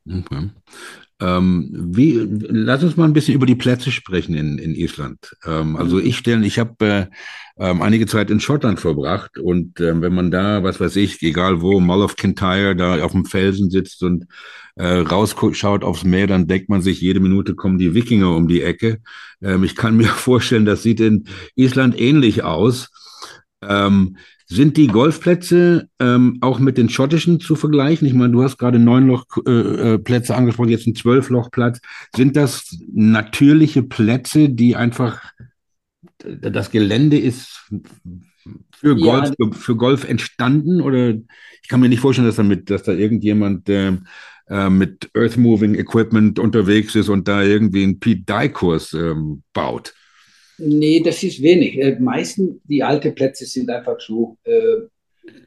[0.07, 0.19] Ja.
[0.19, 0.51] Okay.
[1.21, 5.37] Ähm, wie, lass uns mal ein bisschen über die Plätze sprechen in, in Island.
[5.45, 7.07] Ähm, also ich stelle, ich habe äh,
[7.59, 11.61] ähm, einige Zeit in Schottland verbracht und ähm, wenn man da, was weiß ich, egal
[11.61, 14.25] wo, Mull of Kintyre, da auf dem Felsen sitzt und
[14.77, 18.63] äh, rausschaut aufs Meer, dann denkt man sich, jede Minute kommen die Wikinger um die
[18.63, 18.99] Ecke.
[19.43, 21.25] Ähm, ich kann mir vorstellen, das sieht in
[21.55, 22.89] Island ähnlich aus.
[23.63, 24.17] Ähm,
[24.53, 28.07] sind die Golfplätze ähm, auch mit den schottischen zu vergleichen?
[28.07, 31.81] Ich meine, du hast gerade neun Lochplätze äh, Plätze angesprochen, jetzt ein Zwölflochplatz.
[32.15, 35.23] Sind das natürliche Plätze, die einfach
[36.19, 37.71] das Gelände ist
[38.75, 39.21] für Ja.
[39.37, 40.81] Golf, für Golf entstanden?
[40.81, 44.07] Oder ich kann mir nicht vorstellen, dass damit, dass da irgendjemand ähm,
[44.49, 49.95] äh, mit Earth-Moving Equipment unterwegs ist und da irgendwie einen Pete Dye-Kurs ähm, baut.
[50.59, 51.79] Nee, das ist wenig.
[51.79, 54.83] Äh, meistens die alten Plätze sind einfach so äh,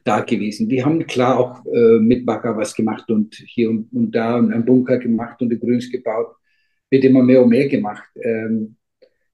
[0.04, 0.68] da gewesen.
[0.68, 4.64] Die haben klar auch äh, mit Bagger was gemacht und hier und, und da einen
[4.64, 6.36] Bunker gemacht und die Grüns gebaut.
[6.90, 8.08] Wird immer mehr und mehr gemacht.
[8.22, 8.76] Ähm,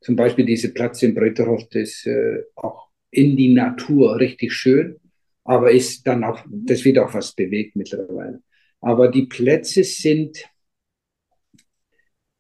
[0.01, 4.97] zum Beispiel diese Platz in Bröterhof ist äh, auch in die Natur richtig schön,
[5.45, 8.43] aber ist dann auch, das wird auch was bewegt mittlerweile.
[8.81, 10.45] Aber die Plätze sind,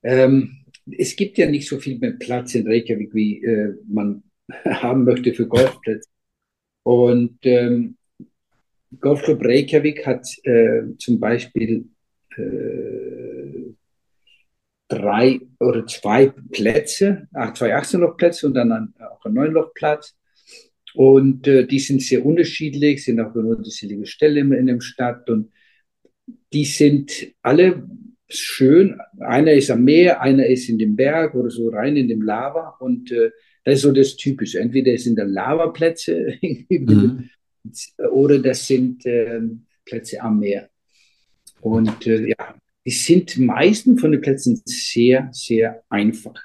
[0.02, 4.22] ähm, es gibt ja nicht so viel mehr Platz in Reykjavik, wie äh, man
[4.64, 6.08] haben möchte für Golfplätze.
[6.84, 7.96] Und ähm,
[9.00, 11.86] Golfclub Reykjavik hat äh, zum Beispiel
[12.36, 13.72] äh,
[14.88, 20.16] drei oder zwei Plätze, ach, zwei 18-Loch-Plätze und dann ein, auch ein 9-Loch-Platz.
[20.94, 25.30] Und äh, die sind sehr unterschiedlich, sind auch eine unterschiedliche Stelle in, in der Stadt
[25.30, 25.50] und
[26.52, 27.88] die sind alle
[28.34, 29.00] schön.
[29.20, 32.76] Einer ist am Meer, einer ist in dem Berg oder so rein in dem Lava
[32.80, 33.30] und äh,
[33.64, 34.60] das ist so das Typische.
[34.60, 37.30] Entweder sind da Lavaplätze Mhm.
[38.10, 40.68] oder das sind ähm, Plätze am Meer.
[41.60, 46.40] Und äh, ja, die sind meisten von den Plätzen sehr, sehr einfach.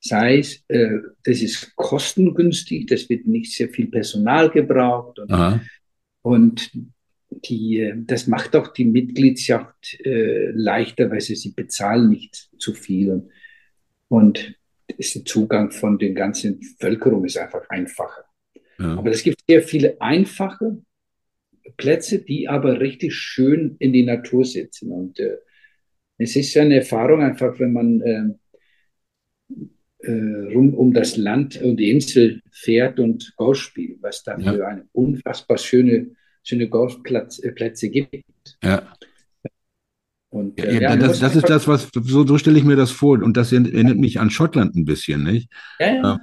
[0.00, 5.30] Sei es, äh, das ist kostengünstig, das wird nicht sehr viel Personal gebraucht und,
[6.22, 6.70] und
[7.30, 13.28] die, das macht auch die Mitgliedschaft äh, leichter, weil sie, sie bezahlen nicht zu viel
[14.08, 14.54] und,
[14.96, 18.24] ist der Zugang von den ganzen Bevölkerung ist einfach einfacher.
[18.78, 18.96] Ja.
[18.96, 20.78] Aber es gibt sehr viele einfache
[21.76, 24.90] Plätze, die aber richtig schön in die Natur sitzen.
[24.90, 25.36] Und äh,
[26.16, 28.24] es ist ja eine Erfahrung einfach, wenn man äh,
[30.00, 34.52] äh, rum um das Land und die Insel fährt und Golf spielt, was da Ja.
[34.52, 36.12] für eine unfassbar schöne,
[36.48, 38.58] schöne Golfplätze äh, gibt.
[38.62, 38.82] Ja.
[40.30, 42.76] Und, Ja, äh, ja, ja, das, das ist das, was, so, so stelle ich mir
[42.76, 43.22] das vor.
[43.22, 45.48] Und das erinnert mich an Schottland ein bisschen, nicht?
[45.78, 46.18] Ja, ja.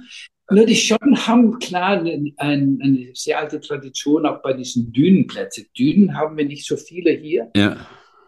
[0.48, 5.66] Nur die Schotten haben klar eine, eine, sehr alte Tradition auch bei diesen Dünenplätzen.
[5.76, 7.50] Dünen haben wir nicht so viele hier.
[7.56, 7.76] Ja.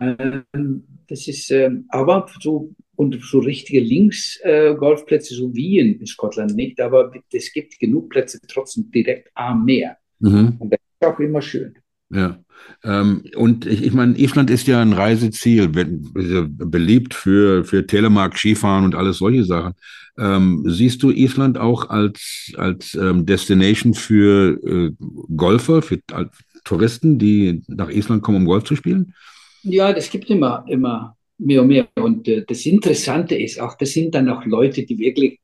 [0.00, 6.80] Ähm, das ist ähm, aber so und so richtige Links-Golfplätze, so wie in Schottland nicht,
[6.80, 9.96] aber es gibt genug Plätze trotzdem direkt am Meer.
[10.18, 10.56] Mhm.
[10.58, 11.78] Und das ist auch immer schön.
[12.10, 12.38] Ja.
[12.84, 17.86] Ähm, und ich, ich meine, Island ist ja ein Reiseziel, be be- beliebt für, für
[17.86, 19.74] Telemark, Skifahren und alles solche Sachen.
[20.16, 24.90] Ähm, siehst du Island auch als, als ähm, Destination für äh,
[25.36, 29.14] Golfer, für als Touristen, die nach Island kommen, um Golf zu spielen?
[29.62, 31.88] Ja, das gibt immer, immer mehr und mehr.
[31.94, 35.38] Und äh, das Interessante ist auch, das sind dann auch Leute, die wirklich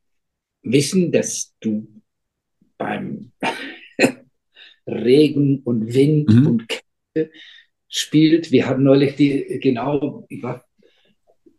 [0.62, 1.86] wissen, dass du
[2.76, 3.30] beim
[4.86, 6.46] Regen und Wind Mhm.
[6.46, 7.30] und Kälte
[7.88, 8.50] spielt.
[8.50, 10.64] Wir haben neulich die, genau, ich war,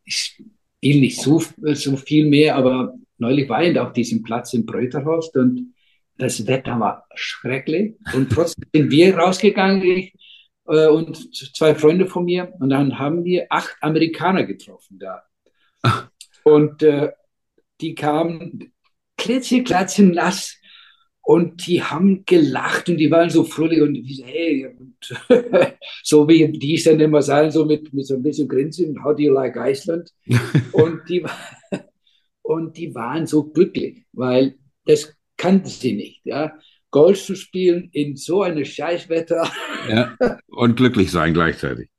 [0.04, 1.42] ich spiele nicht so,
[1.74, 5.74] so viel mehr, aber neulich war ich auf diesem Platz im Bröterhorst und
[6.18, 7.96] das Wetter war schrecklich.
[8.14, 10.14] Und trotzdem sind wir rausgegangen, ich
[10.68, 12.54] äh, und zwei Freunde von mir.
[12.60, 15.24] Und dann haben wir acht Amerikaner getroffen da.
[16.44, 17.12] Und äh,
[17.82, 18.72] die kamen
[19.18, 20.58] klitzeklatschen nass
[21.26, 24.96] und die haben gelacht und die waren so fröhlich und so, hey, und
[26.04, 29.24] so wie die dann immer sagen, so mit, mit so ein bisschen Grinsen, how do
[29.24, 30.12] you like Iceland?
[30.72, 31.26] und, die,
[32.44, 36.22] und die waren so glücklich, weil das kannten sie nicht.
[36.26, 36.60] Ja?
[36.92, 39.52] Golf zu spielen in so einem Scheißwetter.
[39.90, 40.16] Ja,
[40.48, 41.90] und glücklich sein gleichzeitig.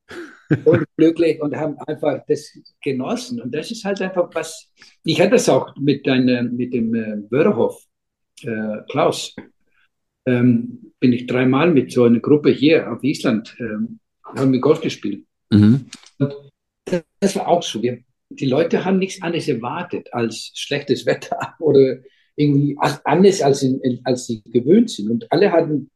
[0.64, 3.40] und glücklich und haben einfach das genossen.
[3.40, 4.70] Und das ist halt einfach was.
[5.02, 7.84] Ich hatte das auch mit, deinem, mit dem äh, Wörhoff
[8.42, 9.34] äh, Klaus,
[10.26, 14.80] ähm, bin ich dreimal mit so einer Gruppe hier auf Island, ähm, haben wir Golf
[14.80, 15.24] gespielt.
[15.50, 15.86] Mhm.
[17.20, 17.82] Das war auch so.
[17.82, 17.98] Wir,
[18.30, 21.98] die Leute haben nichts anderes erwartet als schlechtes Wetter oder
[22.34, 25.10] irgendwie anders als, in, als sie gewöhnt sind.
[25.10, 25.90] Und alle hatten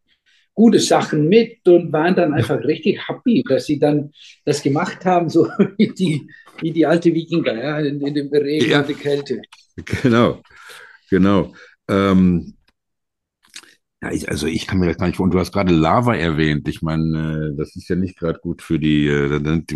[0.55, 4.13] gute Sachen mit und waren dann einfach richtig happy, dass sie dann
[4.45, 8.71] das gemacht haben, so wie die, wie die alte Wikinger, ja, in, in dem Regen
[8.71, 8.81] ja.
[8.81, 9.43] und der Kälte.
[10.03, 10.43] Genau,
[11.09, 11.55] genau.
[11.91, 12.55] Ähm,
[14.03, 16.69] ja, ich, also ich kann mir das gar nicht und du hast gerade Lava erwähnt.
[16.69, 19.67] Ich meine, äh, das ist ja nicht gerade gut für die, äh, dann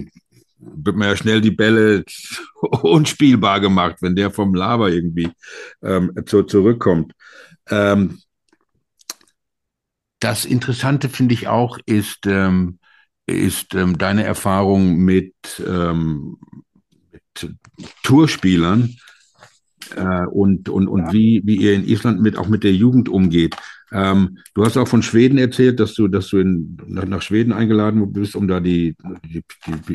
[0.59, 2.05] wird man ja schnell die Bälle
[2.62, 5.31] unspielbar gemacht, wenn der vom Lava irgendwie
[5.83, 7.12] ähm, zu, zurückkommt.
[7.68, 8.18] Ähm,
[10.20, 12.79] das Interessante finde ich auch ist, ähm,
[13.27, 15.35] ist ähm, deine Erfahrung mit,
[15.66, 16.38] ähm,
[17.12, 17.55] mit
[18.03, 18.96] Tourspielern
[19.97, 21.12] äh, und, und, und ja.
[21.12, 23.57] wie, wie ihr in Island mit, auch mit der Jugend umgeht.
[23.92, 27.53] Ähm, du hast auch von Schweden erzählt, dass du, dass du in, nach, nach Schweden
[27.53, 29.44] eingeladen bist, um da die, die,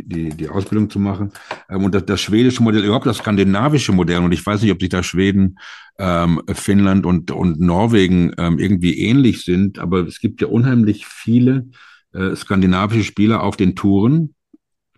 [0.04, 1.34] die, die Ausbildung zu machen.
[1.70, 4.80] Ähm, und das, das schwedische Modell, überhaupt das skandinavische Modell, und ich weiß nicht, ob
[4.80, 5.60] sich da Schweden,
[5.98, 11.68] ähm, Finnland und, und Norwegen ähm, irgendwie ähnlich sind, aber es gibt ja unheimlich viele
[12.14, 14.34] äh, skandinavische Spieler auf den Touren.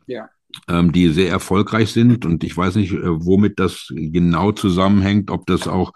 [0.05, 0.29] Ja
[0.67, 2.25] ähm, die sehr erfolgreich sind.
[2.25, 5.93] Und ich weiß nicht, äh, womit das genau zusammenhängt, ob das auch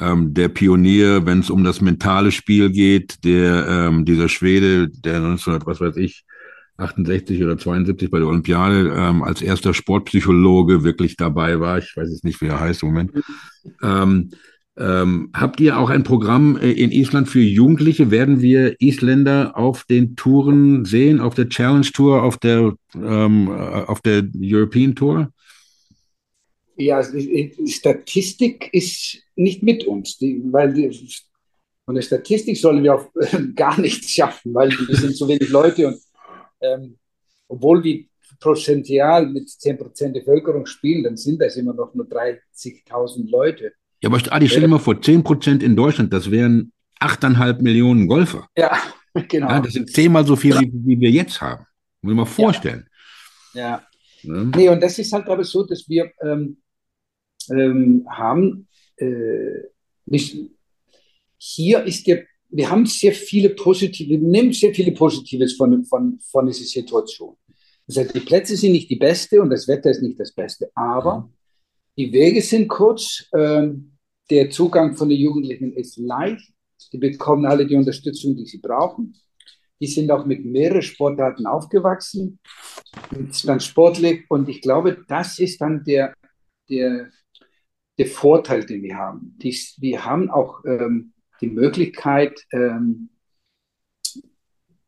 [0.00, 5.16] ähm, der Pionier, wenn es um das mentale Spiel geht, der ähm, dieser Schwede, der
[5.16, 6.24] 1900, was weiß ich,
[6.76, 11.78] 68 oder 72 bei der Olympiade ähm, als erster Sportpsychologe wirklich dabei war.
[11.78, 13.12] Ich weiß jetzt nicht, wie er heißt im Moment.
[13.82, 14.30] Ähm,
[14.76, 18.10] ähm, habt ihr auch ein Programm äh, in Island für Jugendliche?
[18.10, 23.52] Werden wir Isländer auf den Touren sehen, auf der Challenge Tour, auf der, ähm, äh,
[23.52, 25.32] auf der European Tour?
[26.76, 30.90] Ja, die Statistik ist nicht mit uns, die, weil die,
[31.84, 33.06] von der Statistik sollen wir auch
[33.54, 36.00] gar nichts schaffen, weil wir sind so wenig Leute und
[36.60, 36.98] ähm,
[37.46, 38.06] obwohl wir
[38.40, 43.72] prozentual mit 10% Bevölkerung spielen, dann sind das immer noch nur 30.000 Leute.
[44.04, 48.06] Ja, aber Adi, stell dir mal vor, 10 Prozent in Deutschland, das wären 8,5 Millionen
[48.06, 48.46] Golfer.
[48.56, 48.76] Ja,
[49.28, 49.48] genau.
[49.48, 51.64] Ja, das sind zehnmal so viel, wie, wie, wir jetzt haben.
[52.02, 52.86] Muss ich mal vorstellen.
[53.54, 53.82] Ja.
[54.22, 54.34] ja.
[54.34, 54.44] ja.
[54.44, 56.58] Nee, und das ist halt aber so, dass wir ähm,
[57.50, 59.06] ähm, haben, äh,
[60.04, 60.36] nicht,
[61.38, 66.18] hier ist der, wir haben sehr viele positive, wir nehmen sehr viele Positives von, von,
[66.20, 67.36] von dieser Situation.
[67.86, 70.70] Das heißt, die Plätze sind nicht die beste und das Wetter ist nicht das Beste,
[70.74, 71.30] aber
[71.96, 73.24] die Wege sind kurz.
[73.34, 73.93] Ähm,
[74.30, 76.52] der Zugang von den Jugendlichen ist leicht.
[76.92, 79.14] Die bekommen alle die Unterstützung, die sie brauchen.
[79.80, 82.38] Die sind auch mit mehreren Sportarten aufgewachsen,
[83.10, 84.24] sind dann sportlich.
[84.28, 86.14] Und ich glaube, das ist dann der,
[86.68, 87.10] der,
[87.98, 89.36] der Vorteil, den wir haben.
[89.38, 93.10] Die, wir haben auch ähm, die Möglichkeit, ähm,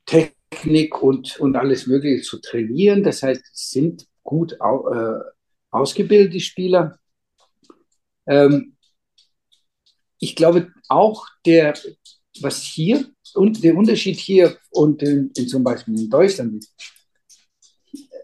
[0.07, 3.03] Technik und, und alles Mögliche zu trainieren.
[3.03, 5.19] Das heißt, sind gut äh,
[5.71, 6.99] ausgebildet, die Spieler.
[8.27, 8.76] Ähm,
[10.19, 11.75] ich glaube auch der,
[12.41, 16.73] was hier und der Unterschied hier und in, in zum Beispiel in Deutschland ist,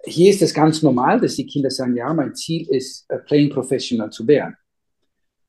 [0.04, 3.50] hier ist es ganz normal, dass die Kinder sagen, ja, mein Ziel ist, uh, playing
[3.50, 4.56] professional zu werden.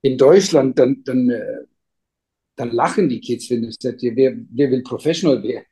[0.01, 1.65] In Deutschland, dann, dann, äh,
[2.55, 5.65] dann lachen die Kids, wenn es sagt, wer, wer will professional werden?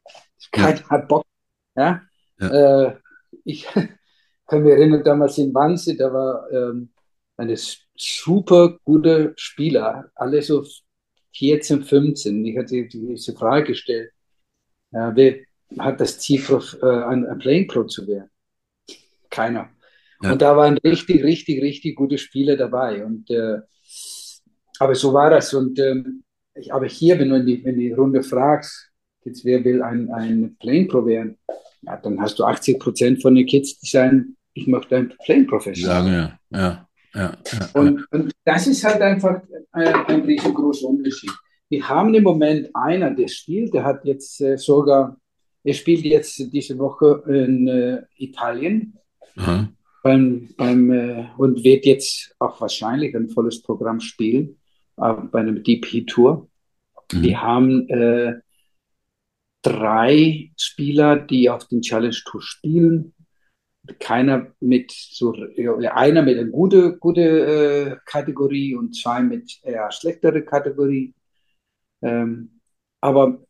[0.51, 1.25] Keiner hat Bock.
[1.75, 2.01] Ja?
[2.39, 2.87] ja.
[2.87, 2.95] Äh,
[3.43, 3.65] ich
[4.47, 6.89] kann mich erinnern, damals in Wannsee, da war ähm,
[7.41, 7.57] eine
[7.95, 10.63] super gute Spieler, alle so
[11.35, 12.45] 14, 15.
[12.45, 14.11] Ich hatte diese Frage gestellt,
[14.91, 15.35] äh, wer
[15.79, 16.41] hat das Ziel,
[16.81, 18.29] äh, ein, ein Playing Pro zu werden?
[19.29, 19.69] Keiner.
[20.21, 20.33] Ja.
[20.33, 23.03] Und da waren richtig, richtig, richtig gute Spieler dabei.
[23.03, 23.59] Und, äh,
[24.79, 25.53] aber so war das.
[25.53, 26.23] Und, ähm,
[26.53, 28.91] ich, aber hier, wenn du in die, in die Runde fragst,
[29.23, 31.37] jetzt wer will ein, ein Playing Pro werden,
[31.81, 35.47] ja, dann hast du 80 Prozent von den Kids, die sagen, ich möchte ein Playing
[35.47, 36.03] Professional.
[36.03, 37.37] Sagen ja, ja, ja.
[37.51, 39.41] ja, Und, und das ist halt einfach
[39.71, 41.31] ein, ein riesengroßer Unterschied.
[41.69, 45.17] Wir haben im Moment einer, der spielt, der hat jetzt äh, sogar,
[45.63, 48.97] er spielt jetzt diese Woche in äh, Italien
[49.37, 49.69] Aha.
[50.03, 54.57] beim, beim, äh, und wird jetzt auch wahrscheinlich ein volles Programm spielen
[54.97, 56.49] äh, bei einem DP-Tour.
[57.13, 57.21] Mhm.
[57.21, 58.33] Wir haben äh,
[59.61, 63.13] drei Spieler, die auf den Challenge Tour spielen.
[63.99, 70.43] Keiner mit so, einer mit einer gute, gute äh, Kategorie und zwei mit eher schlechtere
[70.43, 71.13] Kategorie.
[72.03, 72.59] Ähm,
[73.01, 73.43] aber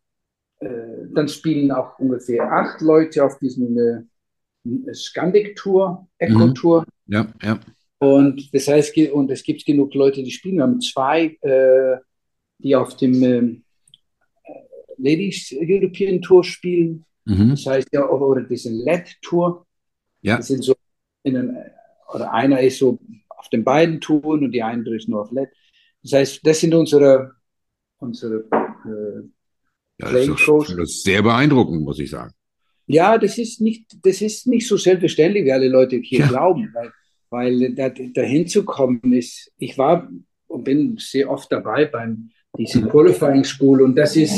[0.60, 6.56] äh, dann spielen auch ungefähr acht Leute auf diesem äh, Scandic Tour, Echo Mhm.
[6.56, 6.86] Tour.
[7.08, 7.60] Ja, ja.
[8.00, 10.56] Und das heißt, und es gibt genug Leute, die spielen.
[10.56, 11.98] Wir haben zwei, äh,
[12.58, 13.64] die auf dem ähm,
[14.44, 14.52] äh,
[14.98, 17.06] Ladies European Tour spielen.
[17.26, 17.52] Mhm.
[17.52, 19.66] Das heißt ja, oder, oder diese LED Tour.
[20.22, 20.38] Ja.
[20.38, 20.76] Das sind so
[21.24, 21.58] in den,
[22.14, 23.00] oder einer ist so
[23.30, 25.50] auf den beiden Touren und die andere ist nur auf LED.
[26.04, 27.32] Das heißt, das sind unsere,
[28.00, 28.36] unsere
[28.86, 29.28] äh,
[30.00, 32.34] Ja, Playing das, ist doch, das ist sehr beeindruckend, muss ich sagen.
[32.88, 36.28] Ja, das ist nicht, das ist nicht so selbstverständlich, wie alle Leute hier Ja.
[36.28, 36.92] glauben, weil,
[37.30, 40.10] weil da, dahin zu kommen ist, ich war
[40.48, 44.34] und bin sehr oft dabei beim diesem Qualifying School und das ist,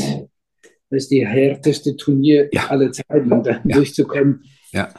[0.90, 2.68] das ist die härteste Turnier Ja.
[2.68, 3.76] aller Zeiten, um da Ja.
[3.78, 4.44] durchzukommen.
[4.72, 4.94] Ja.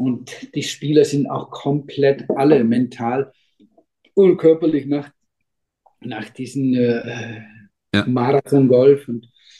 [0.00, 3.32] Und die Spieler sind auch komplett alle mental
[4.14, 5.10] und körperlich nach,
[6.00, 7.42] nach diesen äh,
[7.94, 8.06] Ja.
[8.06, 9.10] Marathon-Golf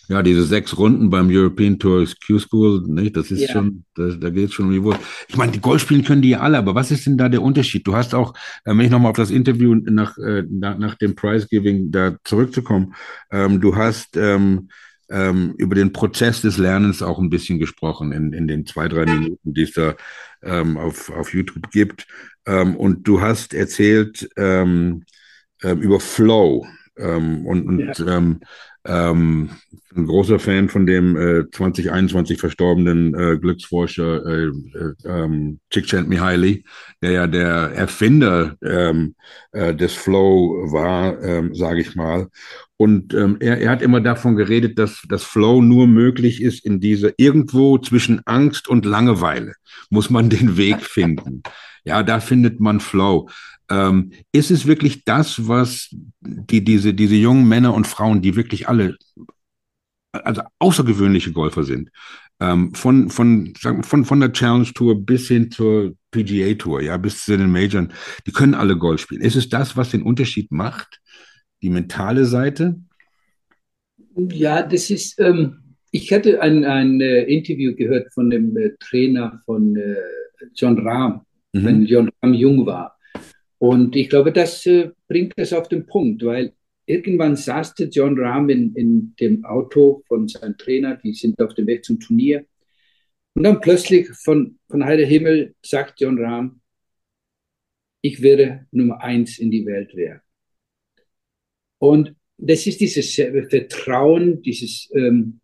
[0.09, 3.17] Ja, diese sechs Runden beim European Tour Q-School, nicht?
[3.19, 3.49] Das ist Ja.
[3.53, 5.01] schon, da, da geht es schon um die Wurst.
[5.29, 7.43] Ich meine, die Golf spielen können die ja alle, aber was ist denn da der
[7.43, 7.87] Unterschied?
[7.87, 8.33] Du hast auch,
[8.65, 12.17] äh, wenn ich nochmal auf das Interview nach, äh, nach, nach dem Prize Giving da
[12.25, 12.95] zurückzukommen,
[13.31, 14.71] ähm, du hast ähm,
[15.11, 19.05] ähm, über den Prozess des Lernens auch ein bisschen gesprochen in, in den zwei, drei
[19.07, 19.95] Minuten, die es da
[20.43, 22.07] ähm, auf, auf YouTube gibt.
[22.47, 25.05] Ähm, und du hast erzählt ähm,
[25.63, 28.41] ähm, über Flow ähm, und, und ähm,
[28.87, 29.51] ähm,
[29.95, 36.65] ein großer Fan von dem äh, 2021 verstorbenen äh, Glücksforscher äh, äh, ähm, Csikszentmihalyi,
[37.03, 39.17] der ja der Erfinder ähm,
[39.53, 41.19] äh, des Flow war,
[41.53, 42.29] sage ich mal.
[42.81, 46.81] Und ähm, er, er hat immer davon geredet, dass das Flow nur möglich ist in
[46.81, 49.53] dieser irgendwo zwischen Angst und Langeweile
[49.91, 51.43] muss man den Weg finden.
[51.85, 53.29] Ja, da findet man Flow.
[53.69, 58.67] Ähm, ist es wirklich das, was die, diese, diese jungen Männer und Frauen, die wirklich
[58.67, 58.97] alle,
[60.13, 61.91] also außergewöhnliche Golfer sind,
[62.41, 66.97] ähm, von, von, sagen, von, von der Challenge Tour bis hin zur PGA Tour, ja,
[66.97, 67.93] bis zu den Majoren,
[68.27, 69.21] die können alle Golf spielen.
[69.21, 70.99] Ist es das, was den Unterschied macht?
[71.63, 72.81] Die mentale Seite?
[74.17, 79.41] Ja, das ist, ähm, ich hatte ein, ein äh, Interview gehört von dem äh, Trainer
[79.45, 79.97] von äh,
[80.55, 81.65] John Rahm, Mhm.
[81.65, 82.97] wenn John Rahm jung war.
[83.59, 86.53] Und ich glaube, das äh, bringt das auf den Punkt, weil
[86.87, 91.55] irgendwann saß der John Rahm in, in dem Auto von seinem Trainer, die sind auf
[91.55, 92.47] dem Weg zum Turnier.
[93.35, 96.61] Und dann plötzlich von, von heiter Himmel sagt John Rahm,
[98.03, 100.21] ich werde Nummer eins in die Welt werden.
[101.81, 105.41] Und das ist dieses Vertrauen, dieses, ähm,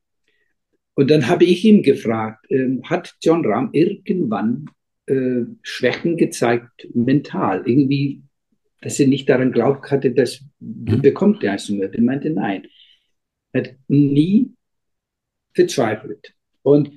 [0.94, 4.66] und dann habe ich ihn gefragt, ähm, hat John Rahm irgendwann
[5.06, 8.22] äh, Schwächen gezeigt, mental, irgendwie,
[8.80, 11.02] dass er nicht daran glaubt hatte, dass mhm.
[11.02, 11.92] bekommt er es nur.
[11.92, 12.66] Er meinte, nein.
[13.52, 14.52] Er hat nie
[15.54, 16.34] verzweifelt.
[16.62, 16.92] Und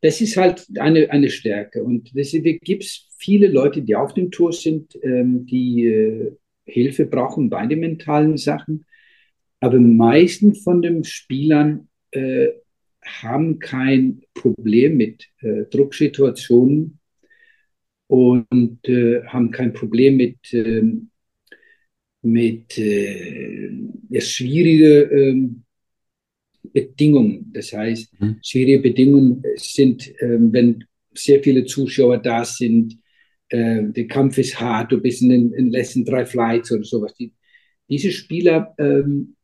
[0.00, 1.82] das ist halt eine, eine Stärke.
[1.84, 6.36] Und deswegen gibt es viele Leute, die auf dem Tour sind, ähm, die äh,
[6.70, 8.86] Hilfe brauchen bei den mentalen Sachen.
[9.60, 12.48] Aber meisten von den Spielern äh,
[13.02, 16.98] haben kein Problem mit äh, Drucksituationen
[18.06, 21.10] und äh, haben kein Problem mit, ähm,
[22.22, 23.70] mit äh,
[24.20, 25.64] schwierigen
[26.72, 27.50] Bedingungen.
[27.52, 28.36] Das heißt, mhm.
[28.42, 32.98] schwierige Bedingungen sind, ähm, wenn sehr viele Zuschauer da sind,
[33.50, 36.84] äh, der Kampf ist hart, du bist in den, in den letzten drei Flights oder
[36.84, 37.14] sowas.
[37.14, 37.32] Die,
[37.88, 39.36] diese Spieler ähm,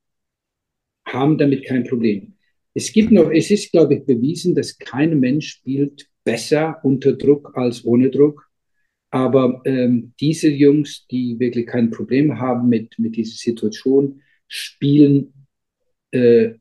[1.07, 2.34] haben damit kein Problem.
[2.74, 7.57] Es gibt noch, es ist, glaube ich, bewiesen, dass kein Mensch spielt besser unter Druck
[7.57, 8.48] als ohne Druck.
[9.11, 15.32] Aber ähm, diese Jungs, die wirklich kein Problem haben mit, mit dieser Situation, spielen
[16.11, 16.54] äh,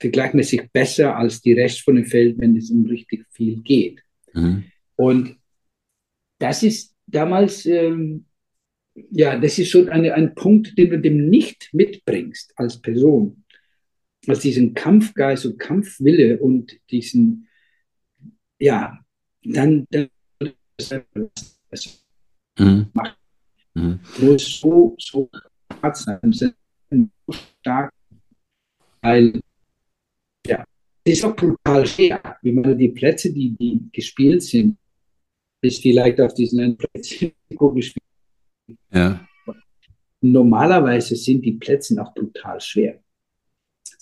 [0.00, 4.02] vergleichsmäßig besser als die Rest von dem Feld, wenn es um richtig viel geht.
[4.34, 4.64] Mhm.
[4.96, 5.36] Und
[6.42, 8.26] das ist damals, ähm,
[8.94, 13.44] ja, das ist schon eine, ein Punkt, den du dem nicht mitbringst als Person.
[14.26, 17.48] Als diesen Kampfgeist und Kampfwille und diesen,
[18.58, 18.98] ja,
[19.44, 20.08] dann, dann
[22.58, 22.86] Mhm.
[22.92, 23.18] Macht.
[23.74, 24.00] Mhm.
[24.20, 25.30] muss so, so
[25.80, 26.50] hart sein, so
[27.30, 27.92] stark,
[29.00, 29.40] weil
[30.46, 30.64] ja,
[31.04, 34.76] es ist auch brutal schwer, wie man die Plätze, die, die gespielt sind,
[35.62, 37.32] ist vielleicht auf diesen Plätzen
[37.74, 38.04] gespielt.
[38.92, 39.26] Ja.
[40.20, 43.00] Normalerweise sind die Plätze auch brutal schwer.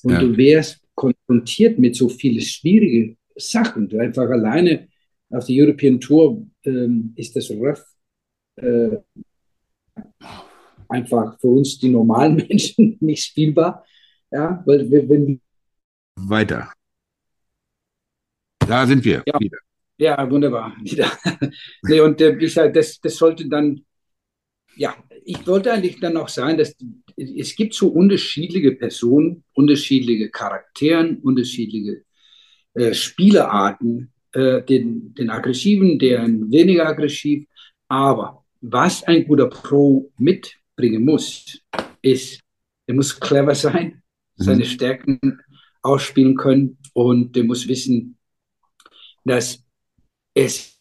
[0.03, 0.21] Und Ja.
[0.21, 3.89] du wärst konfrontiert mit so vielen schwierigen Sachen.
[3.89, 4.89] Du einfach alleine
[5.31, 7.85] auf der European Tour ähm, ist das rough.
[8.57, 8.99] Äh,
[10.89, 13.85] einfach für uns, die normalen Menschen, nicht spielbar.
[14.31, 15.41] Ja, weil wir- wenn
[16.17, 16.73] Weiter.
[18.59, 19.41] Da sind wir Ja.
[19.41, 19.59] wieder.
[20.01, 20.75] Ja, wunderbar.
[21.83, 23.85] Nee, und äh, ich sage, das, das sollte dann,
[24.77, 26.75] ja, ich wollte eigentlich dann auch sagen, dass
[27.17, 32.05] es gibt so unterschiedliche Personen, unterschiedliche Charakteren, unterschiedliche
[32.73, 37.45] äh, Spielerarten, äh, den, den aggressiven, den weniger aggressiv.
[37.89, 41.61] Aber was ein guter Pro mitbringen muss,
[42.01, 42.41] ist,
[42.87, 44.03] er muss clever sein,
[44.37, 45.21] seine Stärken
[45.83, 48.17] ausspielen können und er muss wissen,
[49.25, 49.63] dass
[50.35, 50.79] es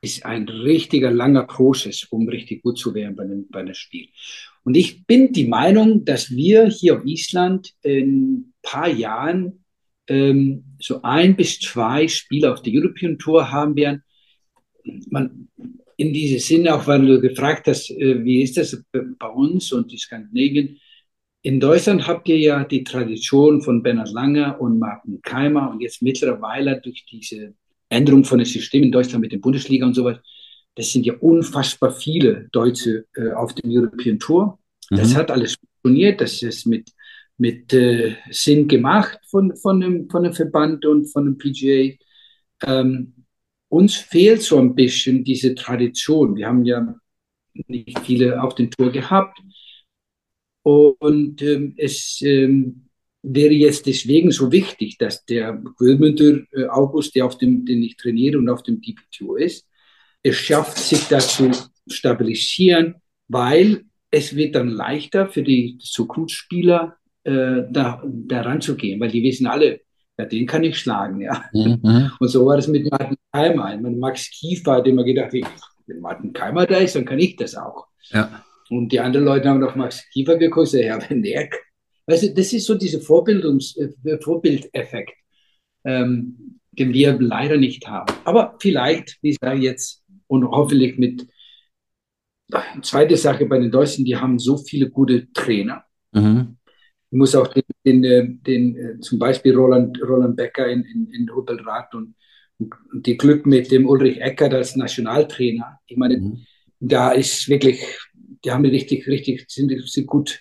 [0.00, 4.08] ist ein richtiger langer Prozess, um richtig gut zu werden bei einem, bei einem Spiel.
[4.64, 9.64] Und ich bin die Meinung, dass wir hier auf Island in ein paar Jahren
[10.06, 14.02] ähm, so ein bis zwei Spiele auf der European Tour haben werden.
[15.10, 15.48] Man,
[15.96, 19.90] in diesem Sinne, auch weil du gefragt hast, äh, wie ist das bei uns und
[19.90, 20.78] die Skandinavien?
[21.42, 26.02] In Deutschland habt ihr ja die Tradition von Bernhard Langer und Martin Keimer und jetzt
[26.02, 27.54] mittlerweile durch diese
[27.88, 30.18] Änderung von dem System in Deutschland mit der Bundesliga und sowas,
[30.74, 34.58] das sind ja unfassbar viele Deutsche äh, auf dem European Tour.
[34.90, 35.16] Das Mhm.
[35.16, 36.92] hat alles funktioniert, das ist mit,
[37.36, 41.96] mit äh, Sinn gemacht von, von, dem, von dem Verband und von dem PGA.
[42.66, 43.14] Ähm,
[43.68, 46.36] uns fehlt so ein bisschen diese Tradition.
[46.36, 46.94] Wir haben ja
[47.66, 49.38] nicht viele auf den Tour gehabt.
[50.62, 52.87] Und ähm, es ähm,
[53.22, 57.96] wäre jetzt deswegen so wichtig, dass der Wilmünder äh, August, der auf dem, den ich
[57.96, 59.66] trainiere und auf dem DPTO ist,
[60.22, 61.50] es schafft, sich da zu
[61.88, 62.96] stabilisieren,
[63.28, 69.46] weil es wird dann leichter für die Zukunftsspieler äh, da, da ranzugehen, weil die wissen
[69.46, 69.80] alle,
[70.18, 71.44] ja, den kann ich schlagen, ja.
[71.52, 72.10] Mhm.
[72.18, 73.74] Und so war das mit Martin Keimer.
[73.74, 77.36] Ich meine, Max Kiefer hat immer gedacht, wenn Martin Keimer da ist, dann kann ich
[77.36, 77.86] das auch.
[78.10, 78.44] Ja.
[78.70, 81.48] Und die anderen Leute haben auf Max Kiefer geguckt, ja, wenn der,
[82.08, 85.12] weißt du, das ist so dieser Vorbildungs, äh, Vorbildeffekt,
[85.84, 88.12] ähm, den wir leider nicht haben.
[88.24, 91.26] Aber vielleicht, wie ich sage jetzt, und hoffentlich mit,
[92.82, 95.84] zweite Sache bei den Deutschen, die haben so viele gute Trainer.
[96.12, 96.56] Mhm.
[97.10, 101.10] Ich muss auch den, den, äh, den äh, zum Beispiel Roland, Roland Becker in, in,
[101.12, 102.14] in Hubbelrath und,
[102.58, 105.78] und die Glück mit dem Ulrich Eckert als Nationaltrainer.
[105.86, 106.46] Ich meine, Mhm.
[106.80, 107.80] da ist wirklich,
[108.44, 110.40] die haben richtig, richtig, sind, sind gut.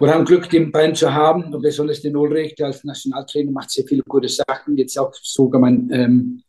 [0.00, 3.70] Wir haben Glück, den beiden zu haben und besonders den Ulrich, der als Nationaltrainer macht
[3.70, 4.76] sehr viele gute Sachen.
[4.76, 6.42] Jetzt auch sogar mein ähm,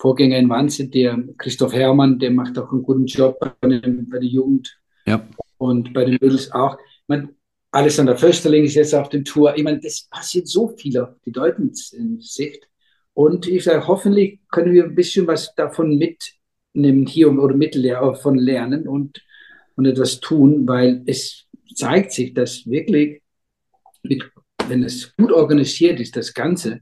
[0.00, 4.18] Vorgänger in Wahnsinn, der Christoph Herrmann, der macht auch einen guten Job bei, dem, bei
[4.18, 5.26] der Jugend Ja.
[5.58, 6.78] und bei den Mädels auch.
[6.78, 7.28] Ich meine,
[7.70, 9.54] Alexander Försterling ist jetzt auf der Tour.
[9.56, 11.74] Ich meine, das passiert so viel auf die deutschen
[12.20, 12.66] Sicht.
[13.12, 18.88] Und ich sage, hoffentlich können wir ein bisschen was davon mitnehmen hier oder mitlernen lernen
[18.88, 19.22] und,
[19.76, 21.47] und etwas tun, weil es
[21.78, 23.22] zeigt sich, dass wirklich,
[24.02, 26.80] wenn es gut organisiert ist, das Ganze,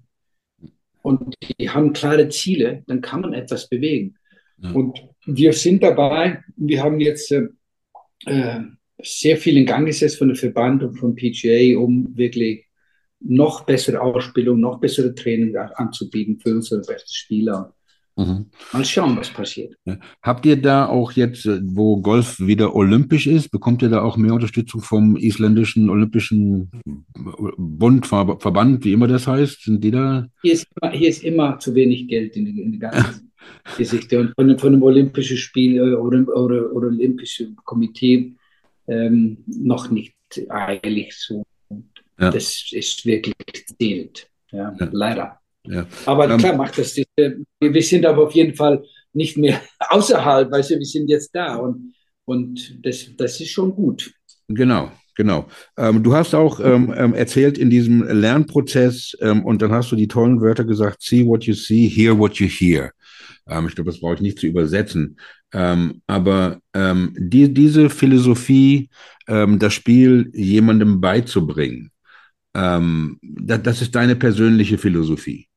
[1.02, 4.16] und die haben klare Ziele, dann kann man etwas bewegen.
[4.58, 4.72] Ja.
[4.72, 7.48] Und wir sind dabei, wir haben jetzt äh,
[8.24, 8.62] äh,
[9.00, 12.66] sehr viel in Gang gesetzt von dem Verband und vom PGA, um wirklich
[13.20, 17.75] noch bessere Ausbildung, noch bessere Training anzubieten für unsere besten Spieler.
[18.16, 18.46] Mhm.
[18.72, 19.76] Mal schauen, was passiert.
[19.84, 19.98] Ja.
[20.22, 24.16] Habt ihr da auch jetzt, äh, wo Golf wieder olympisch ist, bekommt ihr da auch
[24.16, 26.70] mehr Unterstützung vom isländischen Olympischen
[27.58, 29.64] Bund, Ver Verband, wie immer das heißt?
[29.64, 30.26] Sind die da?
[30.42, 33.32] Hier ist immer, hier ist immer zu wenig Geld in, in der ganzen
[33.76, 34.18] Geschichte.
[34.18, 38.34] Und von, von dem Olympischen Spiel äh, oder, oder, oder Olympischen Komitee
[38.86, 40.14] ähm, noch nicht
[40.48, 41.44] eigentlich so.
[42.18, 42.30] Ja.
[42.30, 43.34] Das ist wirklich
[43.78, 44.30] zählt.
[44.52, 44.74] Ja.
[44.90, 45.38] leider.
[45.68, 45.86] Ja.
[46.06, 46.96] Aber Ähm, klar macht das.
[46.98, 49.60] äh, Wir sind aber auf jeden Fall nicht mehr
[49.90, 51.94] außerhalb, weißt du, wir sind jetzt da und,
[52.24, 54.12] und das, das ist schon gut.
[54.48, 55.46] Genau, genau.
[55.76, 59.96] Ähm, du hast auch ähm, ähm, erzählt in diesem Lernprozess ähm, und dann hast du
[59.96, 62.92] die tollen Wörter gesagt, see what you see, hear what you hear.
[63.48, 65.18] Ähm, ich glaube, das brauche ich nicht zu übersetzen.
[66.06, 68.90] Aber die, diese Philosophie,
[69.26, 71.92] das Spiel jemandem beizubringen,
[72.52, 75.48] das, das ist deine persönliche Philosophie.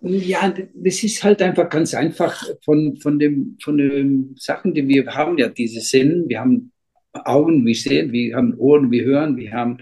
[0.00, 5.06] Ja, das ist halt einfach ganz einfach von, von, dem, von den Sachen, die wir
[5.06, 6.72] haben, ja, diese Sinn, wir haben
[7.12, 9.78] Augen, wir sehen, wir haben Ohren, wir hören, wir haben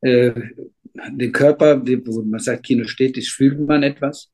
[0.00, 0.32] äh,
[1.12, 4.32] den Körper, wo man sagt, Kino steht, das fühlt man etwas.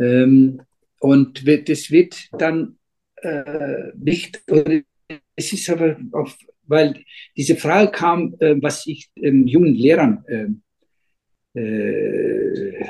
[0.00, 0.62] Ähm,
[0.98, 2.76] und das wird dann
[3.22, 4.42] äh, nicht,
[5.36, 6.36] es ist aber, auf,
[6.66, 7.04] weil
[7.36, 10.62] diese Frage kam, äh, was ich ähm, jungen Lehrern ähm,
[11.54, 12.84] äh,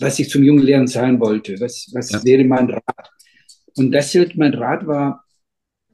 [0.00, 1.60] was ich zum jungen Lehrern sagen wollte.
[1.60, 2.24] Was, was ja.
[2.24, 3.10] wäre mein Rat?
[3.76, 5.24] Und das mein Rat war,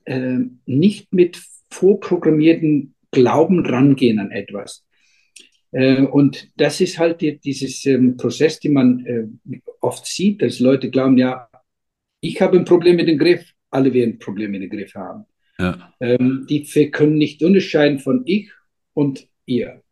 [0.05, 1.41] äh, nicht mit
[1.71, 4.85] vorprogrammierten Glauben rangehen an etwas.
[5.73, 10.61] Äh, und das ist halt die, dieses ähm, Prozess, den man äh, oft sieht, dass
[10.61, 11.49] Leute glauben, ja,
[12.21, 15.25] ich habe ein Problem mit dem Griff, alle werden ein Problem mit dem Griff haben.
[15.59, 15.93] Ja.
[16.01, 18.51] Ähm, die können nicht unterscheiden von ich
[18.93, 19.83] und ihr.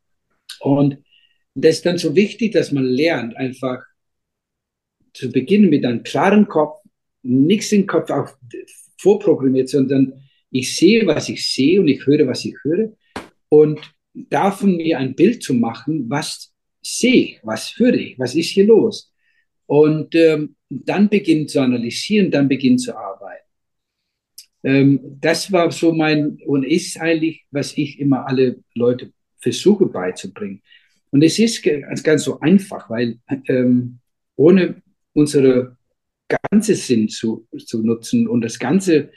[0.60, 0.98] Und
[1.54, 3.82] das ist dann so wichtig, dass man lernt, einfach
[5.12, 6.80] zu beginnen mit einem klaren Kopf,
[7.22, 8.30] nichts im Kopf auch
[8.98, 10.12] vorprogrammiert, sondern
[10.50, 12.92] ich sehe, was ich sehe und ich höre, was ich höre.
[13.48, 13.80] Und
[14.14, 16.52] davon mir ein Bild zu machen, was
[16.82, 19.12] sehe, was höre ich, was ist hier los.
[19.66, 23.46] Und ähm, dann beginnen zu analysieren, dann beginnen zu arbeiten.
[24.64, 30.62] Ähm, das war so mein und ist eigentlich, was ich immer alle Leute versuche beizubringen.
[31.10, 33.98] Und es ist ganz, ganz so einfach, weil ähm,
[34.36, 34.82] ohne
[35.12, 35.76] unsere
[36.28, 39.10] ganze Sinn zu, zu nutzen und das ganze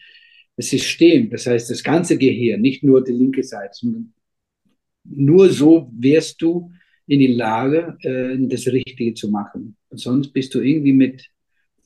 [0.58, 3.88] System, das heißt das ganze Gehirn, nicht nur die linke Seite,
[5.04, 6.72] nur so wärst du
[7.08, 9.76] in die Lage, äh, das Richtige zu machen.
[9.92, 11.30] Sonst bist du irgendwie mit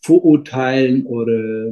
[0.02, 1.72] Vorurteilen oder,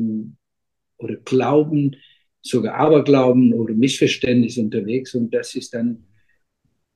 [0.98, 1.96] oder Glauben,
[2.42, 6.04] sogar Aberglauben oder Missverständnis unterwegs und das ist dann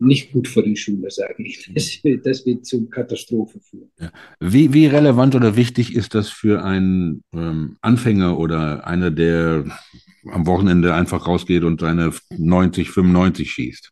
[0.02, 1.72] nicht gut für die Schule, sage ich.
[1.74, 3.92] Das, das wird zu Katastrophe führen.
[4.00, 4.12] Ja.
[4.40, 9.66] Wie, wie relevant oder wichtig ist das für einen ähm, Anfänger oder einer, der
[10.26, 13.92] am Wochenende einfach rausgeht und seine 90, 95 schießt?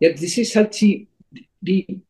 [0.00, 1.08] Ja, das ist halt die,
[1.60, 2.02] die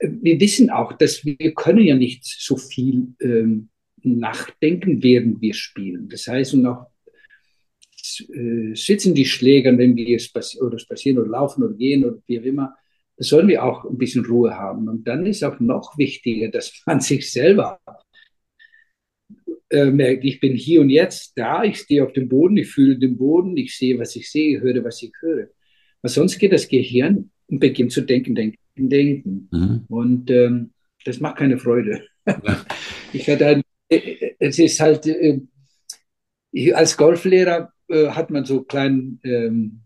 [0.00, 3.68] wir wissen auch, dass wir können ja nicht so viel ähm,
[4.02, 6.08] nachdenken, während wir spielen.
[6.08, 6.86] Das heißt, und auch
[8.20, 12.40] äh, sitzen die Schläger, wenn wir spazi oder spazieren oder laufen oder gehen oder wie
[12.40, 12.74] auch immer,
[13.16, 14.88] da sollen wir auch ein bisschen Ruhe haben.
[14.88, 17.78] Und dann ist auch noch wichtiger, dass man sich selber
[19.70, 22.98] äh, merkt, ich bin hier und jetzt da, ich stehe auf dem Boden, ich fühle
[22.98, 25.48] den Boden, ich sehe, was ich sehe, höre, was ich höre.
[26.02, 29.48] Weil sonst geht das Gehirn und beginnt zu denken, denken, denken.
[29.50, 29.84] Mhm.
[29.88, 30.72] Und ähm,
[31.04, 32.04] das macht keine Freude.
[32.26, 32.64] Ja.
[33.12, 35.40] Ich hatte äh, es ist halt, äh,
[36.72, 39.80] als Golflehrer äh, hat man so kleine ähm,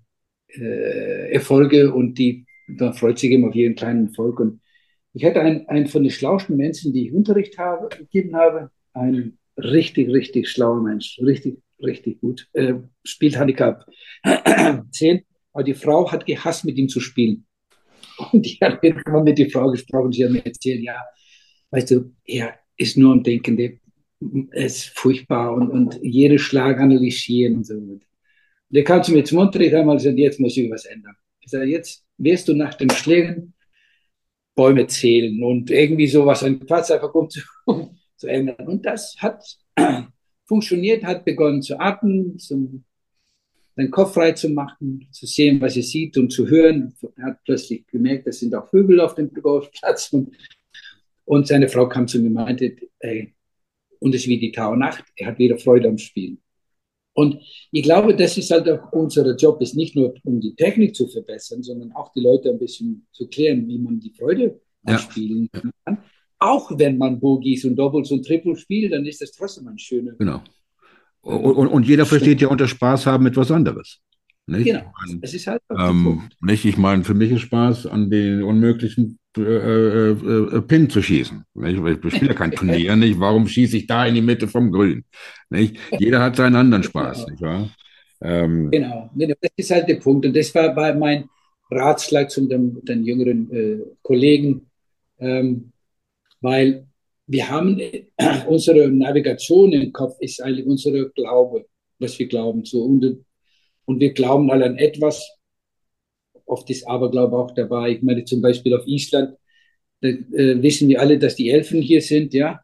[0.49, 4.40] äh, Erfolge und die, man freut sich immer auf jeden kleinen Erfolg.
[4.40, 4.61] Und
[5.12, 9.38] ich hatte einen, einen von den schlauesten Menschen, die ich Unterricht habe, gegeben habe, ein
[9.57, 12.49] richtig, richtig schlauer Mensch, richtig, richtig gut.
[12.53, 12.74] Äh,
[13.05, 13.84] spielt Handicap
[14.92, 15.22] 10,
[15.53, 17.46] aber die Frau hat gehasst, mit ihm zu spielen.
[18.32, 20.96] Und ich habe irgendwann mit der Frau gesprochen, sie hat mir erzählt, ja,
[21.70, 23.72] weißt du, er ist nur am Denken, der
[24.50, 27.74] ist furchtbar und, und jeden Schlag analysieren und so.
[27.74, 28.02] Und
[28.70, 31.16] der kam zu mir zum Unterricht und gesagt, jetzt muss ich was ändern.
[31.40, 33.54] Ich sage, jetzt wirst du nach den Schlägen
[34.54, 37.40] Bäume zählen und irgendwie sowas, ein Quatsch einfach um zu,
[38.16, 38.66] zu ändern.
[38.66, 39.44] Und das hat
[40.46, 42.84] funktioniert, hat begonnen zu atmen, zum,
[43.76, 46.92] seinen Kopf frei zu machen, zu sehen, was er sieht und zu hören.
[47.16, 50.12] Er hat plötzlich gemerkt, es sind auch Vögel auf dem Golfplatz.
[50.12, 50.36] Und,
[51.24, 53.32] und seine Frau kam zu mir und meinte, ey,
[54.01, 55.05] und es ist wie die Tag und Nacht.
[55.16, 56.40] Er hat wieder Freude am Spielen.
[57.14, 57.40] Und
[57.72, 61.09] ich glaube, das ist halt auch unser Job, ist nicht nur um die Technik zu
[61.09, 64.99] verbessern, sondern auch die Leute ein bisschen zu klären, wie man die Freude am ja.
[65.01, 65.72] Spielen kann.
[66.38, 70.12] Auch wenn man Bogies und Doubles und Triples spielt, dann ist das trotzdem ein schöner.
[70.12, 70.40] Genau.
[71.22, 74.01] Und, und, und jeder versteht ja unter Spaß haben etwas anderes.
[74.49, 74.64] Nicht?
[74.64, 74.80] Genau.
[75.20, 79.42] Es ist halt ähm, nicht, ich meine, für mich ist Spaß an den unmöglichen äh,
[79.42, 81.44] äh, äh, Pin zu schießen.
[81.53, 82.05] Nicht?
[82.05, 83.20] Ich spiele ja kein Turnier, nicht?
[83.20, 85.05] Warum schieße ich da in die Mitte vom Grün?
[85.51, 85.76] Nicht?
[85.99, 87.30] Jeder hat seinen anderen Spaß, genau.
[87.30, 87.70] nicht wahr?
[88.22, 90.24] Ähm, genau, das ist halt der Punkt.
[90.24, 91.28] Und das war bei mein
[91.70, 94.66] Ratschlag zu den, den jüngeren äh, Kollegen,
[95.18, 95.72] ähm,
[96.40, 96.86] weil
[97.26, 98.07] wir haben äh,
[98.46, 101.66] unsere Navigation im Kopf ist eigentlich unser Glaube,
[101.99, 102.64] was wir glauben.
[102.64, 102.84] So.
[102.84, 103.26] Und,
[103.89, 105.34] und wir glauben alle an etwas.
[106.45, 107.93] Oft ist Aberglaube auch dabei.
[107.93, 109.36] Ich meine zum Beispiel auf Island,
[110.03, 112.61] da äh, wissen wir alle, dass die Elfen hier sind, ja.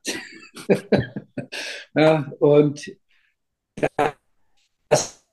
[1.96, 2.92] ja und
[4.90, 5.24] das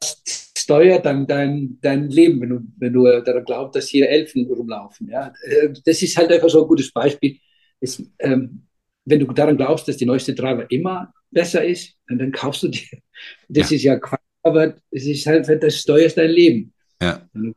[0.58, 5.10] steuert dann dein, dein Leben, wenn du, wenn du daran glaubst, dass hier Elfen rumlaufen.
[5.10, 5.34] Ja.
[5.44, 7.38] Äh, das ist halt einfach so ein gutes Beispiel.
[7.82, 8.66] Es, ähm,
[9.04, 12.70] wenn du daran glaubst, dass die neueste Driver immer besser ist, dann, dann kaufst du
[12.70, 12.88] dir.
[13.50, 13.76] Das ja.
[13.76, 16.74] ist ja Quatsch, aber es ist halt, das steuerst dein Leben.
[17.02, 17.28] Ja.
[17.34, 17.54] Wenn,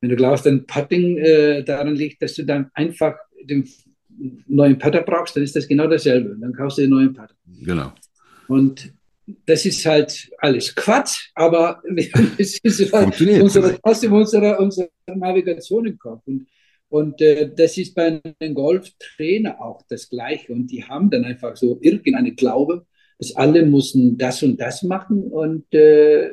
[0.00, 3.68] du, glaubst, dein Putting äh, daran liegt, dass du dann einfach den
[4.46, 6.36] neuen Putter brauchst, dann ist das genau dasselbe.
[6.40, 7.34] Dann kaufst du den neuen Putter.
[7.62, 7.92] Genau.
[8.48, 8.92] Und
[9.46, 11.82] das ist halt alles Quatsch, aber
[12.38, 16.22] es ist halt unsere, trotzdem unsere, unsere Navigation im Kopf.
[16.26, 16.46] Und,
[16.88, 20.52] und äh, das ist bei einem Golftrainer auch das Gleiche.
[20.52, 22.86] Und die haben dann einfach so irgendeine Glaube,
[23.18, 26.30] dass alle müssen das und das machen und äh,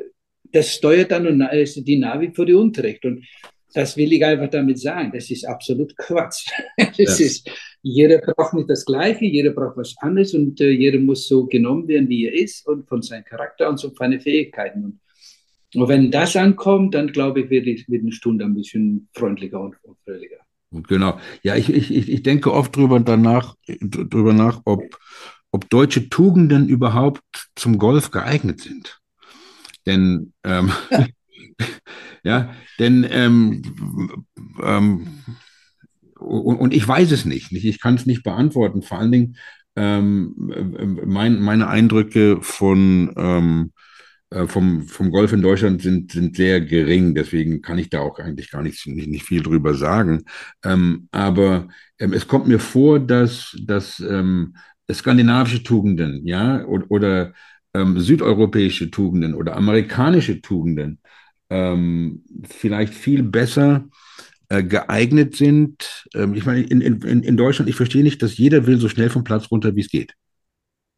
[0.51, 3.03] das steuert dann die Navi für die Unterricht.
[3.05, 3.25] Und
[3.73, 5.11] das will ich einfach damit sagen.
[5.13, 6.47] Das ist absolut Quatsch.
[6.77, 7.25] das ja.
[7.25, 7.49] ist,
[7.81, 11.87] jeder braucht nicht das Gleiche, jeder braucht was anderes und äh, jeder muss so genommen
[11.87, 14.85] werden, wie er ist und von seinem Charakter und so von seinen Fähigkeiten.
[14.85, 14.99] Und,
[15.75, 19.75] und wenn das ankommt, dann glaube ich, wird, wird eine Stunde ein bisschen freundlicher und,
[19.83, 20.37] und fröhlicher.
[20.71, 21.19] Genau.
[21.43, 24.83] Ja, ich, ich, ich denke oft drüber danach, drüber nach, ob,
[25.51, 27.21] ob deutsche Tugenden überhaupt
[27.55, 28.99] zum Golf geeignet sind.
[29.85, 30.71] Denn ähm,
[32.25, 33.61] Ja, denn ähm,
[34.63, 35.07] ähm,
[36.19, 37.65] und, und, ich weiß es nicht, nicht?
[37.65, 38.81] ich kann es nicht beantworten.
[38.81, 39.37] Vor allen Dingen
[39.75, 40.33] ähm,
[41.05, 43.73] mein, meine Eindrücke von ähm,
[44.31, 48.17] äh, vom, vom Golf in Deutschland sind, sind sehr gering, deswegen kann ich da auch
[48.17, 50.23] eigentlich gar nicht, nicht, nicht viel drüber sagen.
[50.63, 51.67] Ähm, aber
[51.99, 54.55] ähm, es kommt mir vor, dass, dass ähm,
[54.91, 57.33] skandinavische Tugenden, ja, oder, oder
[57.73, 60.99] ähm, südeuropäische Tugenden oder amerikanische Tugenden
[61.49, 63.85] ähm, vielleicht viel besser
[64.49, 66.05] äh, geeignet sind.
[66.13, 69.09] Ähm, ich meine, in, in, in Deutschland, ich verstehe nicht, dass jeder will so schnell
[69.09, 70.13] vom Platz runter, wie es geht.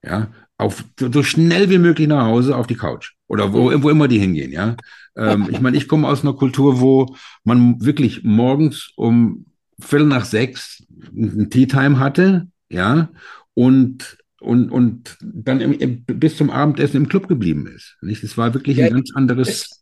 [0.04, 4.08] Ja, auf, so schnell wie möglich nach Hause auf die Couch oder wo, wo immer
[4.08, 4.76] die hingehen, ja.
[5.16, 9.46] Ähm, ich meine, ich komme aus einer Kultur, wo man wirklich morgens um
[9.80, 10.84] Viertel nach sechs
[11.16, 13.10] ein Tea Time hatte, ja,
[13.58, 17.98] und und, und dann im, bis zum Abendessen im Club geblieben ist.
[18.04, 18.24] Nicht?
[18.24, 19.78] Es war wirklich ein ganz anderes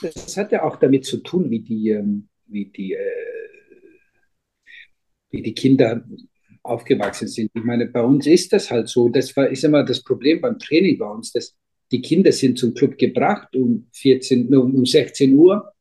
[0.00, 2.98] das hat ja auch damit zu tun, wie die, ähm, wie die, äh,
[5.30, 6.04] wie die Kinder
[6.62, 7.50] aufgewachsen sind.
[7.54, 9.08] Ich meine, bei uns ist das halt so.
[9.08, 11.56] Das war, ist immer das Problem beim Training bei uns, dass
[11.90, 15.71] die Kinder sind zum Club gebracht um 14, um 16 Uhr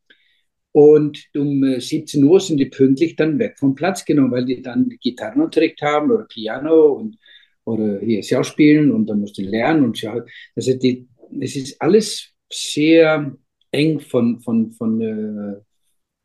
[0.74, 4.62] und um 17 äh, Uhr sind die pünktlich dann weg vom Platz genommen, weil die
[4.62, 7.18] dann Gitarrenunterricht haben oder Piano und
[7.66, 10.04] oder hier Schauspielen und dann musst du lernen und
[10.56, 11.08] also die,
[11.40, 13.36] es ist alles sehr
[13.72, 15.62] eng von, von, von, äh,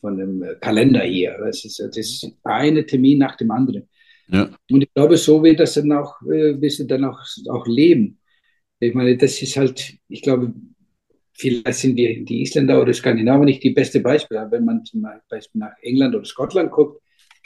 [0.01, 1.37] von dem Kalender hier.
[1.39, 3.89] Das ist, das ist eine Termin nach dem anderen.
[4.29, 4.51] Ja.
[4.71, 8.19] Und ich glaube, so wird das dann auch, äh, wirst du dann auch, auch leben.
[8.81, 10.53] Ich meine, das ist halt, ich glaube,
[11.37, 14.47] vielleicht sind die, die Isländer oder Skandinavier nicht die beste Beispiele.
[14.51, 17.03] Wenn man zum Beispiel nach England oder Schottland guckt,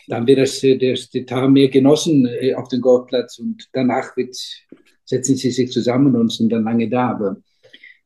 [0.07, 4.17] dann wird das, äh, das, der Tag mehr genossen äh, auf dem Golfplatz und danach
[4.17, 4.37] wird,
[5.05, 7.11] setzen sie sich zusammen und sind dann lange da.
[7.11, 7.37] Aber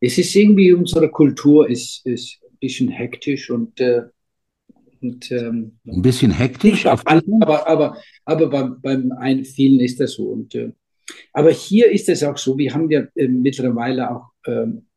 [0.00, 4.02] es ist irgendwie, unsere Kultur ist, ist ein bisschen hektisch und, äh,
[5.00, 10.12] und ähm, ein bisschen hektisch, auf aber, aber, aber beim, beim einen vielen ist das
[10.12, 10.28] so.
[10.28, 10.56] Und,
[11.32, 14.93] aber hier ist es auch so, wir haben ja mittlerweile auch, ähm, äh,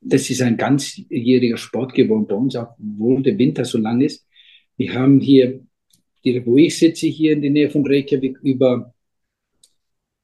[0.00, 4.26] das ist ein ganzjähriger Sport geworden bei uns, auch obwohl der Winter so lang ist.
[4.76, 5.60] Wir haben hier,
[6.44, 8.94] wo ich sitze, hier in der Nähe von Reykjavik, über,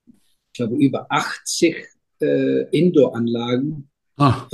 [0.06, 1.76] ich glaube, über 80
[2.20, 4.48] äh, Indoor-Anlagen, ah.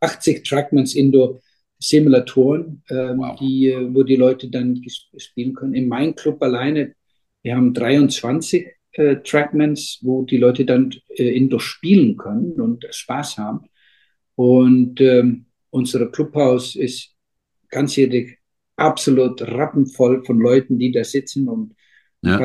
[0.00, 3.38] 80 Trackmans Indoor-Simulatoren, ähm, wow.
[3.40, 4.80] die, äh, wo die Leute dann
[5.16, 5.74] spielen können.
[5.74, 6.94] In meinem Club alleine,
[7.42, 13.38] wir haben 23 äh, Trackmans, wo die Leute dann äh, Indoor spielen können und Spaß
[13.38, 13.68] haben.
[14.34, 17.14] Und ähm, unser Clubhaus ist
[17.68, 18.38] ganzjährig
[18.76, 21.74] absolut rappenvoll von Leuten, die da sitzen und
[22.22, 22.38] ja.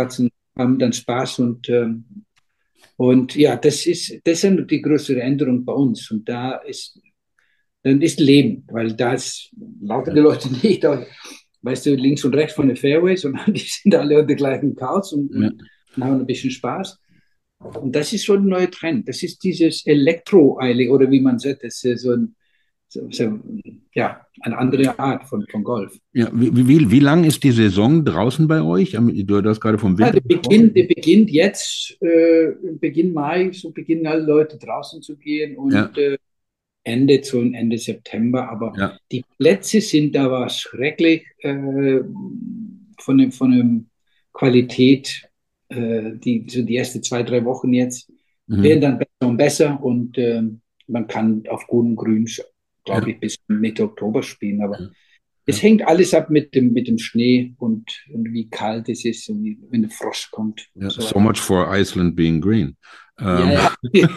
[0.58, 2.26] haben dann Spaß und ähm,
[2.95, 6.10] und ja, das ist, das sind die größere Änderung bei uns.
[6.12, 6.99] Und da ist,
[7.82, 9.16] dann ist Leben, weil da
[9.82, 10.86] laufen die Leute nicht,
[11.62, 15.14] weißt du, links und rechts von den Fairways, sondern die sind alle unter gleichen Couch
[15.14, 15.51] und, ja.
[15.96, 17.00] Und, haben ein bisschen Spaß.
[17.60, 19.08] Und das ist so ein neuer Trend.
[19.08, 22.36] Das ist dieses Elektro-Eilig, oder wie man sagt, das ist so ein,
[23.94, 25.98] ja, eine andere Art von, von Golf.
[26.14, 28.91] Ja, wie, wie, wie lang ist die Saison draußen bei euch?
[28.91, 30.16] Du hast gerade vom Winter.
[30.16, 35.18] Ja, die, beginnt, die beginnt jetzt, äh, Beginn Mai, so beginnen alle Leute draußen zu
[35.18, 35.91] gehen und ja.
[35.96, 36.18] äh,
[36.84, 38.50] Ende zu Ende September.
[38.50, 38.98] Aber ja.
[39.12, 42.00] die Plätze sind da was schrecklich äh,
[43.00, 43.82] von, dem, von der
[44.34, 45.30] Qualität.
[45.76, 48.11] Äh, die, so die ersten zwei, drei Wochen jetzt
[48.47, 48.63] mhm.
[48.63, 52.28] werden dann besser und besser und ähm, man kann auf guten Grün
[52.86, 54.61] glaube ich, bis Mitte Oktober spielen.
[54.61, 54.89] Aber
[55.45, 59.30] Es hängt alles ab mit dem, mit dem Schnee und, und wie kalt es ist
[59.30, 60.67] und wie, wenn der Frost kommt.
[60.76, 62.78] Ja, So so much for Iceland being green.
[63.19, 64.15] Ähm, Ja, ja.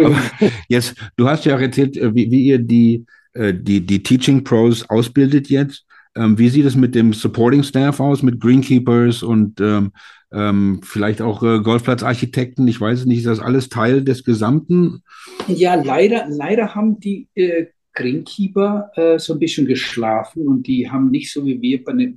[0.68, 3.04] jetzt, du hast ja auch erzählt, äh, wie, wie ihr die,
[3.34, 5.83] äh, die, die Teaching Pros ausbildet jetzt.
[6.16, 9.92] Ähm, Wie sieht es mit dem Supporting Staff aus, mit Greenkeepers und ähm,
[10.32, 12.66] ähm, vielleicht auch äh, Golfplatzarchitekten?
[12.68, 15.02] Ich weiß nicht, ist das alles Teil des Gesamten?
[15.48, 21.10] Ja, leider, leider haben die äh, Greenkeeper äh, so ein bisschen geschlafen und die haben
[21.10, 22.12] nicht so wie wir bei der,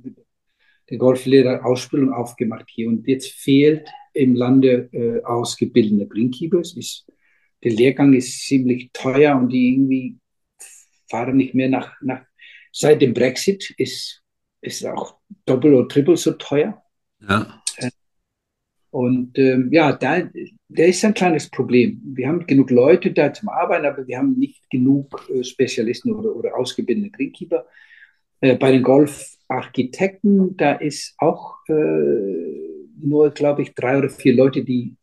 [0.90, 2.88] der Golflehrer-Ausbildung aufgemacht hier.
[2.88, 6.76] Und jetzt fehlt im Lande äh, ausgebildete Greenkeepers.
[6.76, 7.06] Ist,
[7.64, 10.16] der Lehrgang ist ziemlich teuer und die irgendwie
[11.08, 12.22] fahren nicht mehr nach, nach
[12.72, 14.22] seit dem Brexit ist,
[14.60, 15.16] ist auch
[15.46, 16.82] doppelt oder triple so teuer.
[17.28, 17.62] Ja.
[18.90, 20.22] Und ähm, ja, da,
[20.68, 22.00] da ist ein kleines Problem.
[22.04, 26.34] Wir haben genug Leute da zum Arbeiten, aber wir haben nicht genug äh, Spezialisten oder,
[26.34, 27.66] oder ausgebildete Greenkeeper.
[28.40, 31.72] Äh, bei den Golfarchitekten, da ist auch äh,
[33.00, 34.96] nur, glaube ich, drei oder vier Leute, die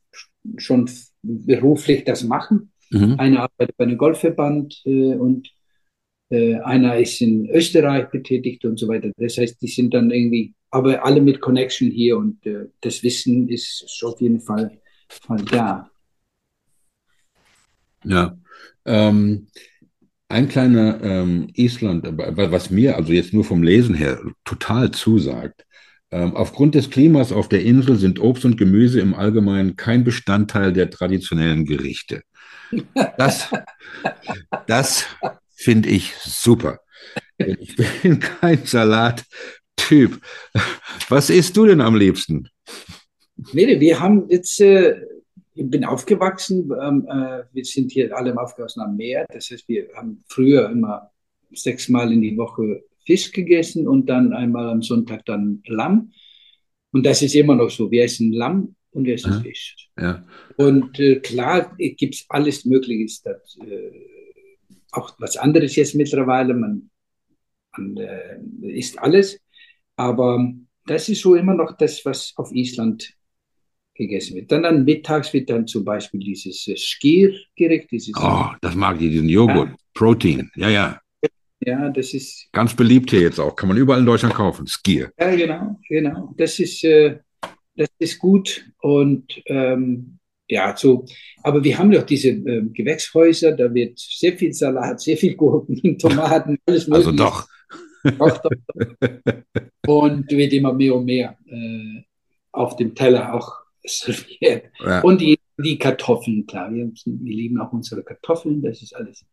[0.58, 0.90] schon
[1.22, 2.72] beruflich das machen.
[2.90, 3.16] Mhm.
[3.20, 5.50] Einer arbeitet bei einem Golfverband äh, und
[6.36, 9.12] äh, einer ist in Österreich betätigt und so weiter.
[9.18, 13.50] Das heißt, die sind dann irgendwie, aber alle mit Connection hier und äh, das Wissen
[13.50, 14.80] ist auf jeden Fall,
[15.10, 15.90] Fall da.
[18.04, 18.38] Ja.
[18.86, 19.48] Ähm,
[20.28, 25.66] ein kleiner ähm, Island, wa- was mir also jetzt nur vom Lesen her total zusagt.
[26.12, 30.72] Ähm, aufgrund des Klimas auf der Insel sind Obst und Gemüse im Allgemeinen kein Bestandteil
[30.72, 32.22] der traditionellen Gerichte.
[33.18, 33.52] Das,
[34.68, 35.06] das
[35.56, 36.80] finde ich super.
[37.38, 40.22] Ich bin kein Salattyp.
[41.10, 42.48] Was isst du denn am liebsten?
[43.52, 44.96] Nee, wir haben jetzt, äh,
[45.54, 49.26] ich bin aufgewachsen, ähm, äh, wir sind hier alle aufgewachsen am Meer.
[49.28, 51.12] Das heißt, wir haben früher immer
[51.52, 56.12] sechsmal in die Woche Fisch gegessen und dann einmal am Sonntag dann Lamm.
[56.92, 57.92] Und das ist immer noch so.
[57.92, 59.40] Wir essen Lamm und wir essen Ja.
[59.42, 59.90] Fisch.
[60.00, 60.26] Ja,
[60.56, 63.20] Und äh, klar gibt es alles Mögliche.
[63.26, 63.92] Das, äh,
[64.96, 66.54] auch was anderes jetzt mittlerweile.
[66.54, 66.90] Man,
[67.78, 69.40] man äh, isst alles.
[69.96, 70.54] Aber
[70.86, 73.14] das ist so immer noch das, was auf Island
[73.96, 74.52] gegessen wird.
[74.52, 79.10] Dann, dann mittags wird dann zum Beispiel dieses äh, Skir-Gericht, dieses, oh, das mag ich,
[79.10, 79.70] diesen Joghurt.
[79.94, 80.52] Protein.
[80.56, 81.02] Ja, ja.
[81.62, 83.56] ja, das ist, Ganz beliebt hier jetzt auch.
[83.56, 84.68] Kann man überall in Deutschland kaufen.
[84.68, 85.12] Skier.
[85.18, 86.34] ja, genau, genau.
[86.38, 87.20] Das ist, äh,
[87.76, 91.06] das ist gut und ähm, ja, so.
[91.44, 95.98] Aber wir haben doch diese ähm, Gewächshäuser, da wird sehr viel Salat, sehr viel Gurken,
[95.98, 97.16] Tomaten, alles Also Mögliche.
[97.16, 97.48] doch.
[98.20, 99.36] Doch, doch, doch.
[99.88, 102.04] Und wird immer mehr und mehr äh,
[102.52, 103.52] auf dem Teller auch
[103.84, 104.66] serviert.
[104.80, 105.02] Ja.
[105.02, 109.26] Und die, die Kartoffeln, klar, wir, wir lieben auch unsere Kartoffeln, das ist alles.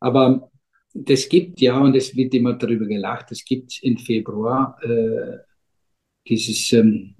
[0.00, 0.50] Aber
[0.92, 5.38] das gibt ja, und es wird immer darüber gelacht, es gibt im Februar äh,
[6.26, 7.14] dieses ähm,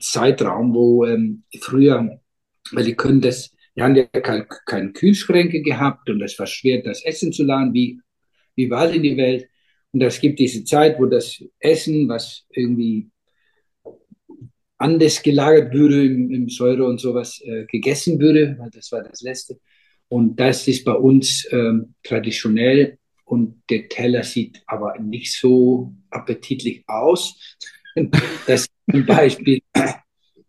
[0.00, 2.20] Zeitraum, wo ähm, früher,
[2.72, 6.82] weil die können das, wir haben ja keine, keine Kühlschränke gehabt und es war schwer,
[6.82, 8.00] das Essen zu laden, wie,
[8.54, 9.48] wie überall in die Welt.
[9.92, 13.10] Und es gibt diese Zeit, wo das Essen, was irgendwie
[14.78, 19.22] anders gelagert würde im, im Säure und sowas, äh, gegessen würde, weil das war das
[19.22, 19.58] Letzte.
[20.08, 26.84] Und das ist bei uns ähm, traditionell und der Teller sieht aber nicht so appetitlich
[26.86, 27.38] aus.
[28.46, 29.60] Das zum Beispiel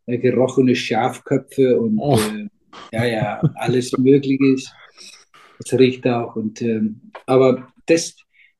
[0.05, 2.17] äh, gerochene Schafköpfe und Oh.
[2.17, 2.47] äh,
[2.91, 4.45] ja, ja, alles Mögliche.
[4.53, 4.71] ist.
[5.59, 6.35] Das riecht auch.
[6.35, 8.15] Und, ähm, aber das,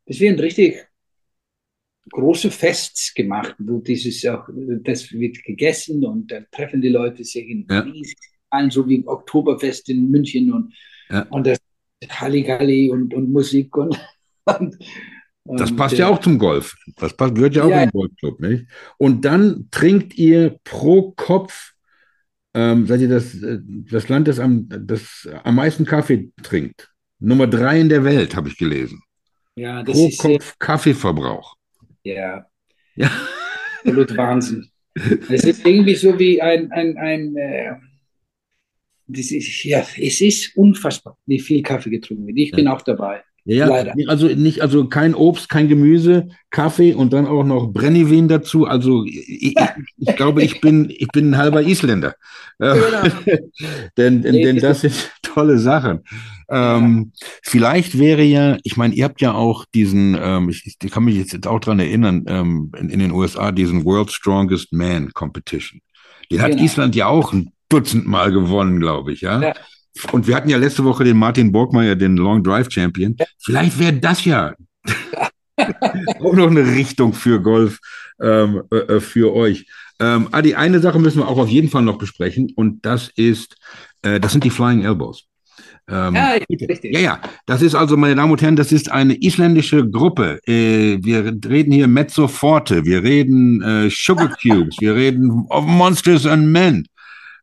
[0.06, 0.86] das werden richtig
[2.12, 4.48] große Fests gemacht, wo dieses auch,
[4.84, 7.80] das wird gegessen und dann treffen die Leute sich in Ja.
[7.82, 8.22] riesigen
[8.52, 10.74] Hallen, so wie im Oktoberfest in München und,
[11.10, 11.24] Ja.
[11.30, 11.60] und das
[12.10, 13.98] Halligalli und, und Musik und,
[14.60, 14.78] und
[15.56, 16.76] Das passt äh, ja auch zum Golf.
[16.98, 17.84] Das passt, gehört ja auch Ja.
[17.84, 18.66] in den Golfclub, nicht?
[18.98, 21.74] Und dann trinkt ihr pro Kopf,
[22.54, 26.90] ähm, seid ihr das, äh, das Land, das am, das am meisten Kaffee trinkt.
[27.20, 29.02] Nummer drei in der Welt, habe ich gelesen.
[29.56, 31.56] Ja, das Pro ist äh, Kopf Kaffeeverbrauch.
[32.04, 32.46] ja
[32.96, 33.12] Ja.
[33.80, 34.68] absolut Wahnsinn.
[35.30, 37.76] Es ist irgendwie so wie ein, ein, ein äh,
[39.06, 42.38] das ist, ja, es ist unfassbar, wie viel Kaffee getrunken wird.
[42.40, 43.22] Ich bin auch dabei.
[43.48, 43.94] Ja, ja, Leider.
[44.08, 48.66] also nicht, also kein Obst, kein Gemüse, Kaffee und dann auch noch Brennivin dazu.
[48.66, 49.56] Also ich,
[49.98, 52.16] ich, glaube, ich bin, ich bin ein halber Isländer.
[52.60, 52.76] Äh,
[53.98, 56.02] denn, denn, denn ist das sind tolle Sachen.
[56.50, 61.06] Ähm, vielleicht wäre ja, ich meine, ihr habt ja auch diesen, ähm, ich, ich kann
[61.06, 65.80] mich jetzt auch dran erinnern, ähm, in, in den USA diesen World Strongest Man Competition.
[66.30, 66.64] Den hat Genau.
[66.64, 69.42] Island ja auch ein Dutzend Mal gewonnen, glaube ich, ja.
[69.42, 69.54] Ja.
[70.12, 73.16] Und wir hatten ja letzte Woche den Martin Borgmeier, den Long Drive Champion.
[73.40, 74.54] Vielleicht wäre das ja
[76.20, 77.80] auch noch eine Richtung für Golf
[78.22, 79.66] ähm, äh, für euch.
[80.00, 83.56] Ähm, Adi, eine Sache müssen wir auch auf jeden Fall noch besprechen und das ist,
[84.04, 85.26] äh, das sind die Flying Elbows.
[85.90, 86.38] Ähm, ja,
[86.70, 86.94] richtig.
[86.94, 87.22] Ja, ja.
[87.46, 90.40] Das ist also, meine Damen und Herren, das ist eine isländische Gruppe.
[90.46, 96.26] Äh, wir reden hier Mezzo Forte, wir reden äh, Sugar Cubes, wir reden of Monsters
[96.26, 96.86] and Men.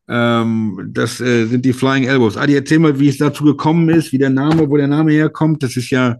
[0.07, 2.37] Ähm, das äh, sind die Flying Elbows.
[2.37, 5.63] Adi, erzähl mal, wie es dazu gekommen ist, wie der Name, wo der Name herkommt.
[5.63, 6.17] Das ist ja,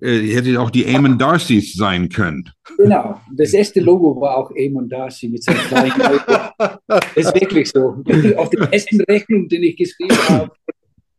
[0.00, 2.50] äh, hätte auch die Eamon Darcys sein können.
[2.76, 6.48] Genau, das erste Logo war auch Eamon Darcy mit seinem Flying Elbow.
[6.86, 8.02] Das ist wirklich so.
[8.36, 10.50] Auf der ersten Rechnung, den ich geschrieben habe,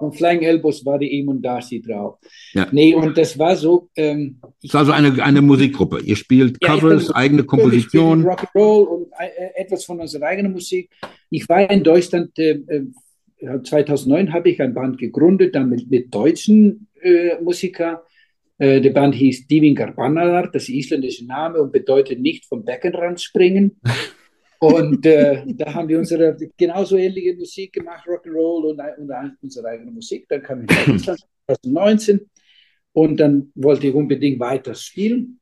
[0.01, 2.17] und Flying Elbows war die Eamon Darcy drauf.
[2.53, 2.67] Ja.
[2.71, 3.89] Nee, und das war so.
[3.95, 6.01] Ähm, das war so eine, eine Musikgruppe.
[6.01, 8.25] Ihr spielt ja, Covers, eigene Komposition.
[8.25, 10.89] Rock'n'Roll und äh, etwas von unserer eigenen Musik.
[11.29, 12.59] Ich war in Deutschland, äh,
[13.63, 17.97] 2009 äh, habe ich ein Band gegründet, dann mit, mit deutschen äh, Musikern.
[18.57, 23.21] Äh, die Band hieß Divingar Bannalar, das ist isländische Name und bedeutet nicht vom Beckenrand
[23.21, 23.79] springen.
[24.63, 29.89] Und äh, da haben wir unsere genauso ähnliche Musik gemacht, Rock'n'Roll und, und unsere eigene
[29.89, 30.27] Musik.
[30.29, 32.29] Dann kam ich nach Deutschland 2019
[32.93, 35.39] und dann wollte ich unbedingt weiter spielen.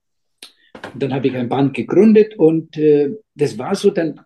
[0.94, 4.22] Und dann habe ich ein Band gegründet und äh, das war so, dann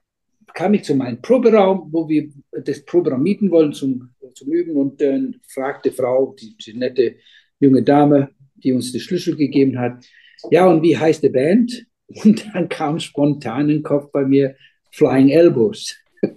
[0.53, 5.01] kam ich zu meinem Proberaum, wo wir das Proberaum mieten wollen zum, zum Üben und
[5.01, 7.15] dann fragte Frau, die, die nette
[7.59, 10.05] junge Dame, die uns den Schlüssel gegeben hat,
[10.51, 11.87] ja, und wie heißt die Band?
[12.23, 14.55] Und dann kam spontan in den Kopf bei mir
[14.93, 15.95] Flying Elbows.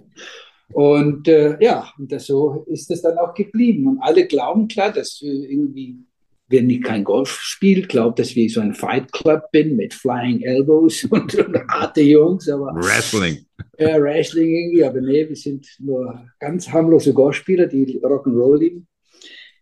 [0.73, 3.87] Und äh, ja, und das, so ist es dann auch geblieben.
[3.87, 5.95] Und alle glauben klar, dass irgendwie,
[6.49, 10.41] wenn ich kein Golf spiele, glaubt, dass wir so ein Fight Club bin mit Flying
[10.41, 12.49] Elbows und, und harte Jungs.
[12.49, 13.39] Aber, Wrestling.
[13.79, 18.87] Ja, Wrestling irgendwie, aber nee, wir sind nur ganz harmlose Golfspieler, die Rock'n'Roll lieben.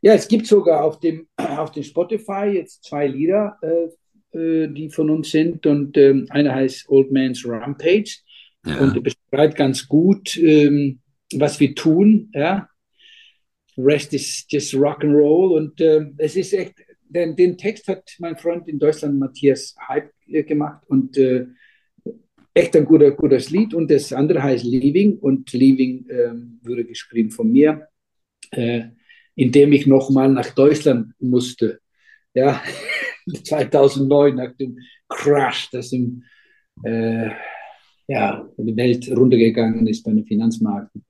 [0.02, 4.90] Ja, es gibt sogar auf dem, auf dem Spotify jetzt zwei Lieder, äh, äh die
[4.90, 5.66] von uns sind.
[5.66, 8.20] Und äh, einer heißt Old Man's Rampage
[8.66, 8.80] ja.
[8.80, 11.00] und beschreibt ganz gut, ähm,
[11.34, 12.32] was wir tun.
[12.34, 12.70] Ja?
[13.78, 16.76] Rest is just rock and roll und äh, es ist echt,
[17.08, 21.46] den, den Text hat mein Freund in Deutschland Matthias Hype äh, gemacht und äh,
[22.54, 26.32] echt ein guter, gutes Lied und das andere heißt Leaving und Leaving äh,
[26.66, 27.88] wurde geschrieben von mir,
[28.52, 28.86] äh,
[29.36, 31.80] indem ich nochmal nach Deutschland musste.
[32.34, 32.62] Ja,
[33.44, 36.24] 2009 nach dem Crash, das im
[36.84, 37.30] äh,
[38.08, 41.04] ja, die Welt runtergegangen ist bei den Finanzmärkten.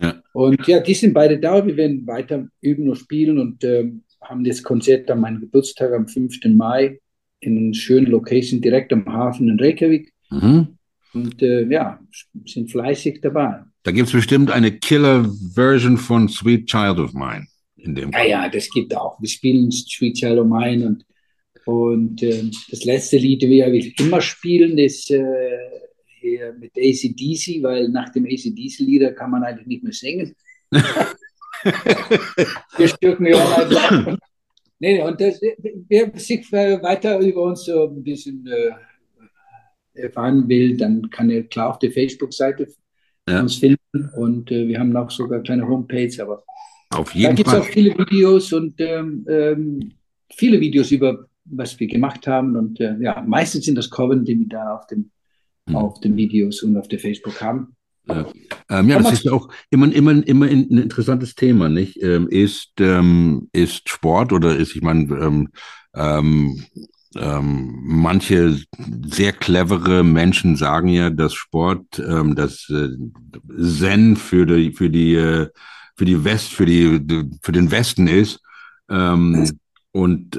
[0.00, 0.22] Ja.
[0.32, 1.64] Und ja, die sind beide da.
[1.64, 6.08] Wir werden weiter üben und spielen und ähm, haben das Konzert an meinem Geburtstag am
[6.08, 6.44] 5.
[6.46, 6.98] Mai
[7.40, 10.12] in einer schönen Location direkt am Hafen in Reykjavik.
[10.30, 10.78] Mhm.
[11.14, 12.00] Und äh, ja,
[12.46, 13.62] sind fleißig dabei.
[13.82, 17.46] Da gibt es bestimmt eine Killer-Version von Sweet Child of Mine.
[17.76, 19.20] In dem ja, ja, das gibt auch.
[19.20, 21.04] Wir spielen Sweet Child of Mine und,
[21.66, 25.10] und äh, das letzte Lied, das wir immer spielen, ist
[26.24, 30.34] äh, mit ACDC, weil nach dem ACDC-Lieder kann man eigentlich nicht mehr singen.
[32.76, 34.16] wir stürken ja einfach.
[34.78, 35.40] Nee, und das,
[35.88, 38.72] wer sich weiter über uns so ein bisschen äh,
[39.94, 42.66] erfahren will, dann kann er klar auf der Facebook-Seite
[43.28, 43.40] ja.
[43.40, 46.42] uns finden und äh, wir haben auch sogar eine kleine Homepage, aber
[46.90, 49.92] auf jeden da gibt es auch viele Videos und ähm, ähm,
[50.34, 54.38] viele Videos über was wir gemacht haben und äh, ja, meistens sind das Cover, die
[54.38, 55.10] wir da auf dem
[55.68, 55.76] mhm.
[55.76, 57.76] auf den Videos und auf der Facebook haben.
[58.08, 58.26] Ja,
[58.68, 62.02] ähm, ja das ist ja auch immer, immer, immer ein interessantes Thema, nicht?
[62.02, 65.48] Ähm, ist, ähm, ist Sport oder ist, ich meine, ähm,
[65.94, 66.64] ähm,
[67.14, 68.58] ähm, manche
[69.04, 72.88] sehr clevere Menschen sagen ja, dass Sport das äh,
[73.60, 75.48] Zen für die, für die, äh,
[75.94, 77.00] für die West, für die,
[77.42, 78.40] für den Westen ist.
[78.88, 79.50] Ähm,
[79.92, 80.38] und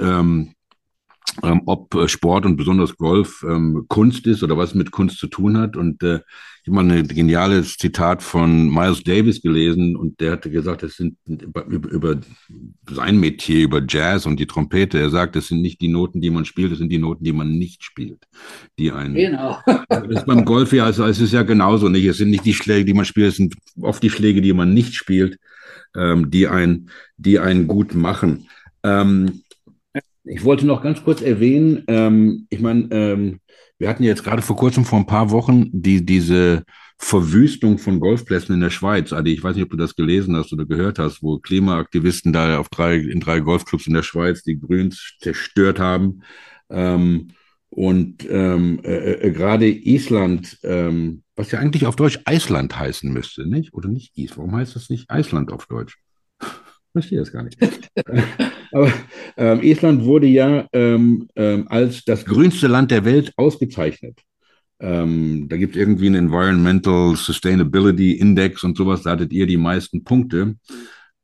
[1.42, 5.28] ähm, ob äh, Sport und besonders Golf ähm, Kunst ist oder was mit Kunst zu
[5.28, 5.76] tun hat.
[5.76, 6.20] Und äh,
[6.62, 10.98] ich habe mal ein geniales Zitat von Miles Davis gelesen und der hatte gesagt, es
[10.98, 12.20] sind über, über
[12.90, 15.00] sein Metier, über Jazz und die Trompete.
[15.00, 17.34] Er sagt, es sind nicht die Noten, die man spielt, es sind die Noten, die
[17.34, 18.28] man nicht spielt,
[18.78, 19.16] die einen.
[19.16, 19.58] Genau.
[19.90, 22.06] das ist beim Golf ja, also es ist ja genauso nicht.
[22.06, 24.74] Es sind nicht die Schläge, die man spielt, es sind oft die Schläge, die man
[24.74, 25.40] nicht spielt,
[25.96, 28.48] ähm, die ein, die einen gut machen.
[28.84, 29.43] Ähm,
[30.26, 33.40] ich wollte noch ganz kurz erwähnen, ähm, ich meine, ähm,
[33.78, 36.64] wir hatten jetzt gerade vor kurzem, vor ein paar Wochen, die, diese
[36.98, 39.12] Verwüstung von Golfplätzen in der Schweiz.
[39.12, 42.60] Adi, ich weiß nicht, ob du das gelesen hast oder gehört hast, wo Klimaaktivisten da
[42.60, 46.22] auf drei, in drei Golfclubs in der Schweiz die Grüns zerstört haben.
[46.70, 47.30] Ähm,
[47.70, 53.50] und ähm, äh, äh, gerade Island, ähm, was ja eigentlich auf Deutsch Eisland heißen müsste,
[53.50, 53.74] nicht?
[53.74, 54.38] Oder nicht Is?
[54.38, 55.98] Warum heißt das nicht Eisland auf Deutsch?
[56.94, 57.58] Verstehe das gar nicht.
[58.72, 58.92] Aber
[59.38, 64.20] ähm, Estland wurde ja ähm, ähm, als das grünste Land der Welt ausgezeichnet.
[64.80, 69.58] Ähm, da gibt es irgendwie einen Environmental Sustainability Index und sowas, da hattet ihr die
[69.58, 70.56] meisten Punkte.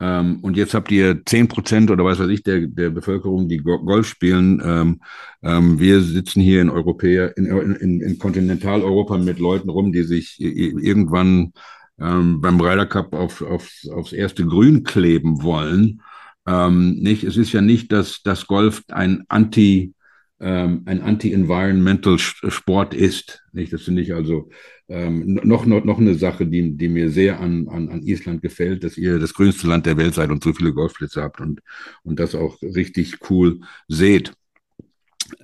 [0.01, 3.57] Ähm, und jetzt habt ihr zehn Prozent oder was weiß ich der, der Bevölkerung, die
[3.57, 4.61] Golf spielen.
[4.63, 10.39] Ähm, wir sitzen hier in Europäer, in, in, in Kontinentaleuropa mit Leuten rum, die sich
[10.39, 11.51] irgendwann
[11.99, 16.01] ähm, beim Ryder Cup auf, auf, aufs erste Grün kleben wollen.
[16.47, 19.93] Ähm, nicht, es ist ja nicht, dass das Golf ein Anti
[20.41, 23.43] ähm, ein Anti-Environmental Sport ist.
[23.51, 23.73] Nicht?
[23.73, 24.49] Das finde ich also
[24.87, 28.83] ähm, noch, noch, noch eine Sache, die, die mir sehr an, an, an Island gefällt,
[28.83, 31.61] dass ihr das grünste Land der Welt seid und so viele Golfplätze habt und,
[32.03, 34.33] und das auch richtig cool seht.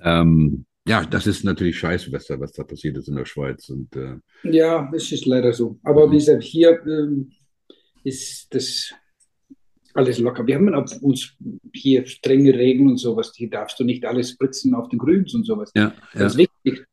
[0.02, 3.68] Ähm, ja, das ist natürlich scheiße, was da, was da passiert ist in der Schweiz.
[3.68, 5.78] Und, äh, ja, es ist leider so.
[5.82, 7.32] Aber wie gesagt, hier ähm,
[8.04, 8.94] ist das
[9.94, 10.46] alles locker.
[10.46, 11.34] Wir haben auf uns
[11.72, 13.32] hier strenge Regeln und sowas.
[13.34, 15.72] Hier darfst du nicht alles spritzen auf den Grüns und sowas.
[15.74, 16.86] Ja, das ist wichtig.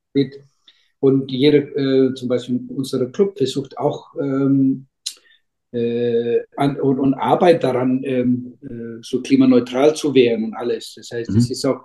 [0.99, 4.87] Und jeder, äh, zum Beispiel unser Club, versucht auch ähm,
[5.71, 10.93] äh, an, und, und arbeitet daran, ähm, äh, so klimaneutral zu werden und alles.
[10.95, 11.37] Das heißt, mhm.
[11.37, 11.83] es ist auch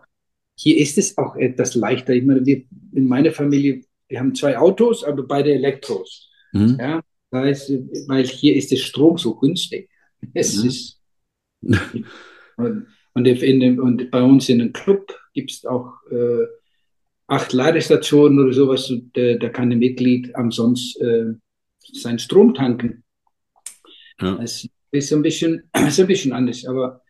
[0.58, 2.14] hier ist es auch etwas leichter.
[2.14, 6.30] Ich meine, wir in meiner Familie, wir haben zwei Autos, aber beide Elektros.
[6.52, 6.76] Mhm.
[6.80, 7.00] Ja,
[7.30, 7.72] das heißt,
[8.08, 9.88] weil hier ist der Strom so günstig.
[10.34, 10.68] Es mhm.
[10.68, 11.00] ist
[12.56, 16.46] und, und, in, und, bei uns in dem Club gibt es auch äh,
[17.28, 18.90] acht Ladestationen oder sowas.
[18.90, 21.34] Und, äh, da kann ein Mitglied umsonst äh,
[21.78, 23.04] seinen Strom tanken.
[24.20, 24.34] Ja.
[24.34, 27.00] Das ist ein bisschen, ist ein bisschen anders, aber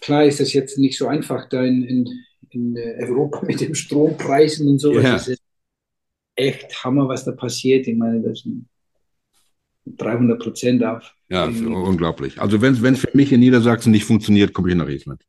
[0.00, 2.08] klar ist das jetzt nicht so einfach, da in, in
[2.50, 4.94] in äh, Europa mit den Strompreisen und so.
[4.94, 5.12] Ja.
[5.12, 5.42] Das ist
[6.34, 7.86] echt Hammer, was da passiert.
[7.86, 8.66] Ich meine, das sind
[9.86, 11.12] 300 Prozent auf.
[11.28, 12.40] Ja, unglaublich.
[12.40, 15.22] Also wenn es für mich in Niedersachsen nicht funktioniert, komme ich nach Island.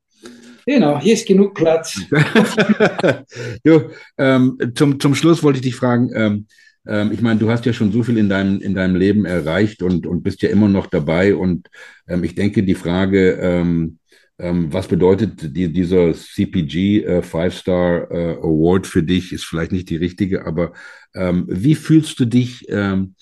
[0.66, 2.00] Genau, hier ist genug Platz.
[3.64, 6.46] jo, ähm, zum, zum Schluss wollte ich dich fragen, ähm,
[6.88, 9.82] ähm, ich meine, du hast ja schon so viel in deinem, in deinem Leben erreicht
[9.82, 11.36] und, und bist ja immer noch dabei.
[11.36, 11.70] Und
[12.08, 13.38] ähm, ich denke, die Frage,
[14.40, 19.34] ähm, was bedeutet die, dieser CPG äh, Five-Star äh, Award für dich?
[19.34, 20.72] Ist vielleicht nicht die richtige, aber
[21.14, 23.16] ähm, wie fühlst du dich, ähm,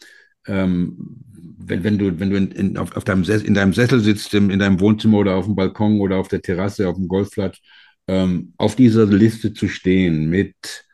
[0.47, 1.23] ähm
[1.59, 4.49] wenn, wenn du, wenn du in, in, auf, auf deinem in deinem Sessel sitzt, im,
[4.51, 7.57] in deinem Wohnzimmer oder auf dem Balkon oder auf der Terrasse, auf dem Golfplatz,
[8.07, 10.85] ähm, auf dieser Liste zu stehen mit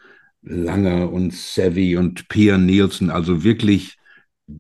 [0.41, 3.97] Langer und Savvy und Pierre Nielsen, also wirklich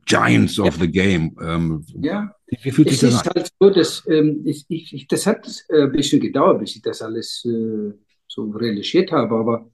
[0.05, 1.35] Giants of the Game.
[1.41, 2.35] Ähm, ja.
[2.47, 3.33] Wie fühlt sich es das ist an?
[3.35, 7.01] halt so, dass ähm, ich, ich, das hat äh, ein bisschen gedauert, bis ich das
[7.01, 7.93] alles äh,
[8.27, 9.71] so realisiert habe, aber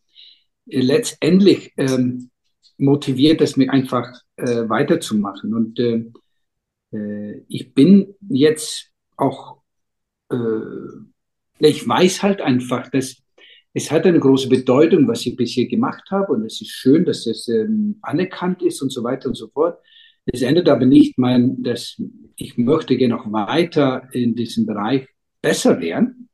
[0.67, 2.29] äh, letztendlich ähm,
[2.77, 4.07] motiviert es mich einfach
[4.37, 5.53] äh, weiterzumachen.
[5.53, 6.05] Und äh,
[6.91, 9.57] äh, ich bin jetzt auch,
[11.57, 13.23] ich weiß halt einfach, dass
[13.73, 17.25] es hat eine große Bedeutung, was ich bisher gemacht habe und es ist schön, dass
[17.25, 19.79] das ähm, anerkannt ist und so weiter und so fort.
[20.31, 22.01] Es ändert aber nicht mein, dass
[22.35, 25.07] ich möchte gerne noch weiter in diesem Bereich
[25.41, 26.29] besser werden.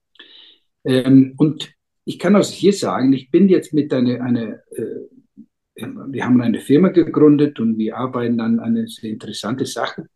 [0.83, 1.71] Ähm, und
[2.05, 6.59] ich kann auch hier sagen, ich bin jetzt mit einer, eine, äh, wir haben eine
[6.59, 10.07] Firma gegründet und wir arbeiten an eine sehr interessante Sache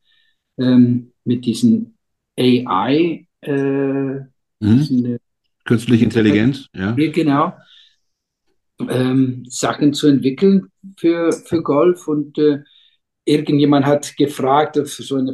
[0.57, 1.97] ähm, mit diesen
[2.37, 3.27] AI.
[3.41, 4.27] Äh, mhm.
[4.59, 5.19] diesen, äh,
[5.65, 6.91] Künstliche Intelligenz, ja.
[6.91, 7.53] Genau.
[8.87, 12.59] Ähm, Sachen zu entwickeln für, für Golf und äh,
[13.29, 15.33] irgendjemand hat gefragt auf so einer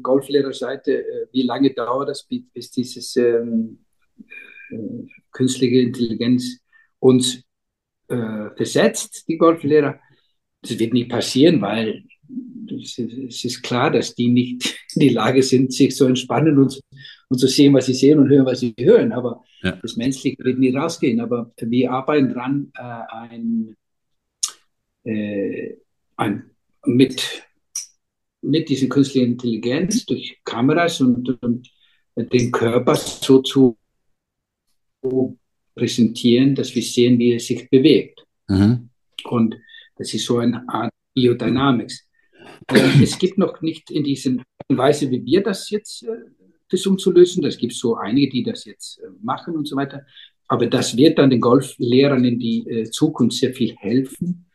[0.00, 3.78] Golflehrerseite, äh, wie lange dauert das, bis dieses ähm,
[4.70, 4.76] äh,
[5.32, 6.60] künstliche Intelligenz
[7.00, 7.42] uns
[8.08, 9.98] äh, versetzt, die Golflehrer.
[10.62, 12.04] Das wird nicht passieren, weil
[12.80, 16.80] es ist klar, dass die nicht in die Lage sind, sich so entspannen und,
[17.28, 19.10] und zu sehen, was sie sehen und hören, was sie hören.
[19.10, 19.72] Aber ja.
[19.82, 21.20] das Menschliche wird nie rausgehen.
[21.20, 23.76] Aber wir arbeiten dran, äh, ein,
[25.02, 25.76] äh,
[26.16, 26.51] ein
[26.86, 27.44] mit,
[28.42, 31.70] mit dieser künstlichen Intelligenz durch Kameras und, und
[32.16, 33.76] den Körper so zu
[35.74, 38.24] präsentieren, dass wir sehen, wie er sich bewegt.
[38.48, 38.90] Mhm.
[39.24, 39.56] Und
[39.96, 42.06] das ist so eine Art Biodynamics.
[42.68, 44.36] Äh, es gibt noch nicht in dieser
[44.68, 46.08] Weise, wie wir das jetzt äh,
[46.68, 47.44] versuchen zu lösen.
[47.44, 50.04] Es gibt so einige, die das jetzt äh, machen und so weiter.
[50.48, 54.46] Aber das wird dann den Golflehrern in die äh, Zukunft sehr viel helfen,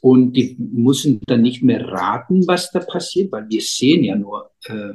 [0.00, 4.50] und die müssen dann nicht mehr raten, was da passiert, weil wir sehen ja nur,
[4.64, 4.94] äh,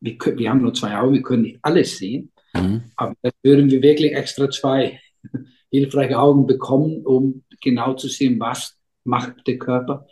[0.00, 2.30] wir, können, wir haben nur zwei Augen, wir können nicht alles sehen.
[2.54, 2.82] Mhm.
[2.96, 5.00] Aber da würden wir wirklich extra zwei
[5.70, 10.06] hilfreiche Augen bekommen, um genau zu sehen, was macht der Körper.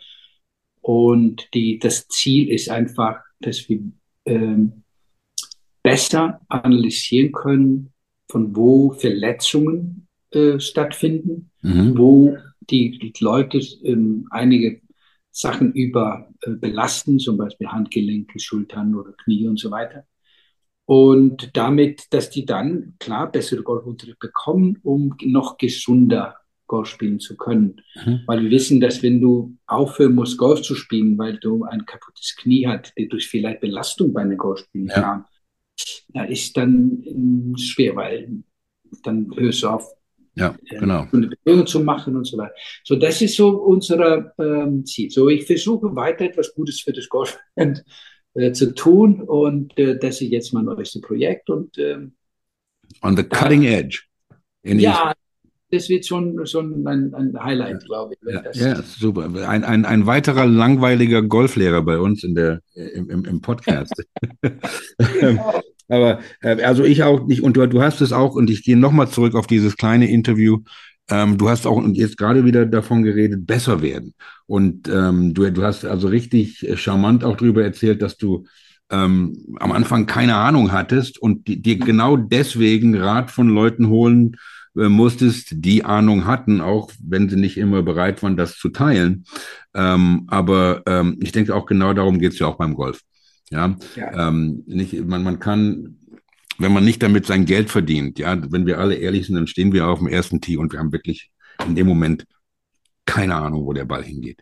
[0.81, 3.79] Und die, das Ziel ist einfach, dass wir
[4.25, 4.83] ähm,
[5.83, 7.93] besser analysieren können,
[8.29, 11.97] von wo Verletzungen äh, stattfinden, Mhm.
[11.97, 12.37] wo
[12.69, 14.81] die, die Leute ähm, einige
[15.31, 20.05] Sachen über äh, belasten, zum Beispiel Handgelenke, Schultern oder Knie und so weiter.
[20.85, 27.35] Und damit, dass die dann klar bessere Golfunterricht bekommen, um noch gesunder Golf spielen zu
[27.35, 27.81] können.
[27.95, 28.21] Mhm.
[28.25, 32.35] Weil wir wissen, dass wenn du aufhören musst, Golf zu spielen, weil du ein kaputtes
[32.37, 35.01] Knie hast, die durch vielleicht Belastung bei einem Golfspielen Ja.
[35.01, 35.25] kam,
[36.09, 38.43] da ist dann ähm, schwer, weil
[39.03, 39.87] dann hörst du auf,
[40.37, 41.07] Ja, äh, genau.
[41.11, 42.53] eine Bewegung zu machen und so weiter.
[42.83, 45.09] So, das ist so unser ähm, Ziel.
[45.09, 50.21] So, ich versuche weiter etwas Gutes für das Golf äh, zu tun und äh, das
[50.21, 52.13] ist jetzt mein neuestes Projekt und ähm,
[53.01, 54.03] On the cutting edge.
[54.61, 55.13] In ja,
[55.71, 58.33] das wird schon, schon ein, ein Highlight, glaube ich.
[58.33, 59.29] Ja, ja, super.
[59.49, 63.93] Ein, ein, ein weiterer langweiliger Golflehrer bei uns in der, im, im, im Podcast.
[64.43, 65.39] Ähm,
[65.89, 68.77] Aber äh, also ich auch nicht, und du, du hast es auch, und ich gehe
[68.77, 70.59] nochmal zurück auf dieses kleine Interview.
[71.09, 74.13] Ähm, du hast auch und jetzt gerade wieder davon geredet, besser werden.
[74.45, 78.45] Und ähm, du, du hast also richtig äh, charmant auch darüber erzählt, dass du
[78.89, 84.37] ähm, am Anfang keine Ahnung hattest und dir genau deswegen Rat von Leuten holen
[84.77, 89.25] äh, musstest, die Ahnung hatten, auch wenn sie nicht immer bereit waren, das zu teilen.
[89.73, 93.01] Ähm, aber ähm, ich denke auch genau darum geht es ja auch beim Golf.
[93.49, 94.27] Ja, Ja.
[94.27, 95.97] ähm, nicht, man, man kann,
[96.57, 99.73] wenn man nicht damit sein Geld verdient, ja, wenn wir alle ehrlich sind, dann stehen
[99.73, 101.31] wir auf dem ersten Tee und wir haben wirklich
[101.65, 102.25] in dem Moment
[103.05, 104.41] keine Ahnung, wo der Ball hingeht.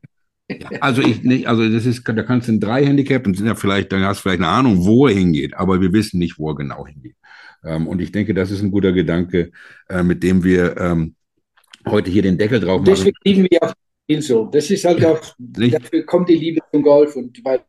[0.49, 3.48] Ja, also ich nicht, also das ist, da kannst du ein drei Handicap und sind
[3.48, 6.40] ja vielleicht, dann hast du vielleicht eine Ahnung, wo er hingeht, aber wir wissen nicht,
[6.40, 7.15] wo er genau hingeht.
[7.64, 9.52] Ähm, und ich denke, das ist ein guter Gedanke,
[9.90, 11.15] äh, mit dem wir ähm,
[11.88, 12.94] heute hier den Deckel drauf machen.
[12.94, 13.73] Deswegen lieben wir auch
[14.07, 14.45] ihn so.
[14.45, 17.61] Das ist halt auch, dafür kommt die Liebe zum Golf und weil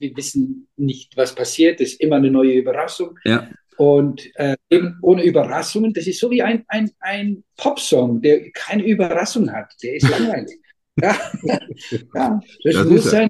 [0.00, 3.18] wir wissen nicht, was passiert, das ist immer eine neue Überraschung.
[3.24, 8.50] Ja, Und äh, eben ohne Überraschungen, das ist so wie ein, ein, ein Popsong, der
[8.50, 9.72] keine Überraschung hat.
[9.82, 10.58] Der ist langweilig.
[11.00, 11.16] ja.
[11.44, 13.20] ja, das, Das muss ist er.
[13.20, 13.28] ein,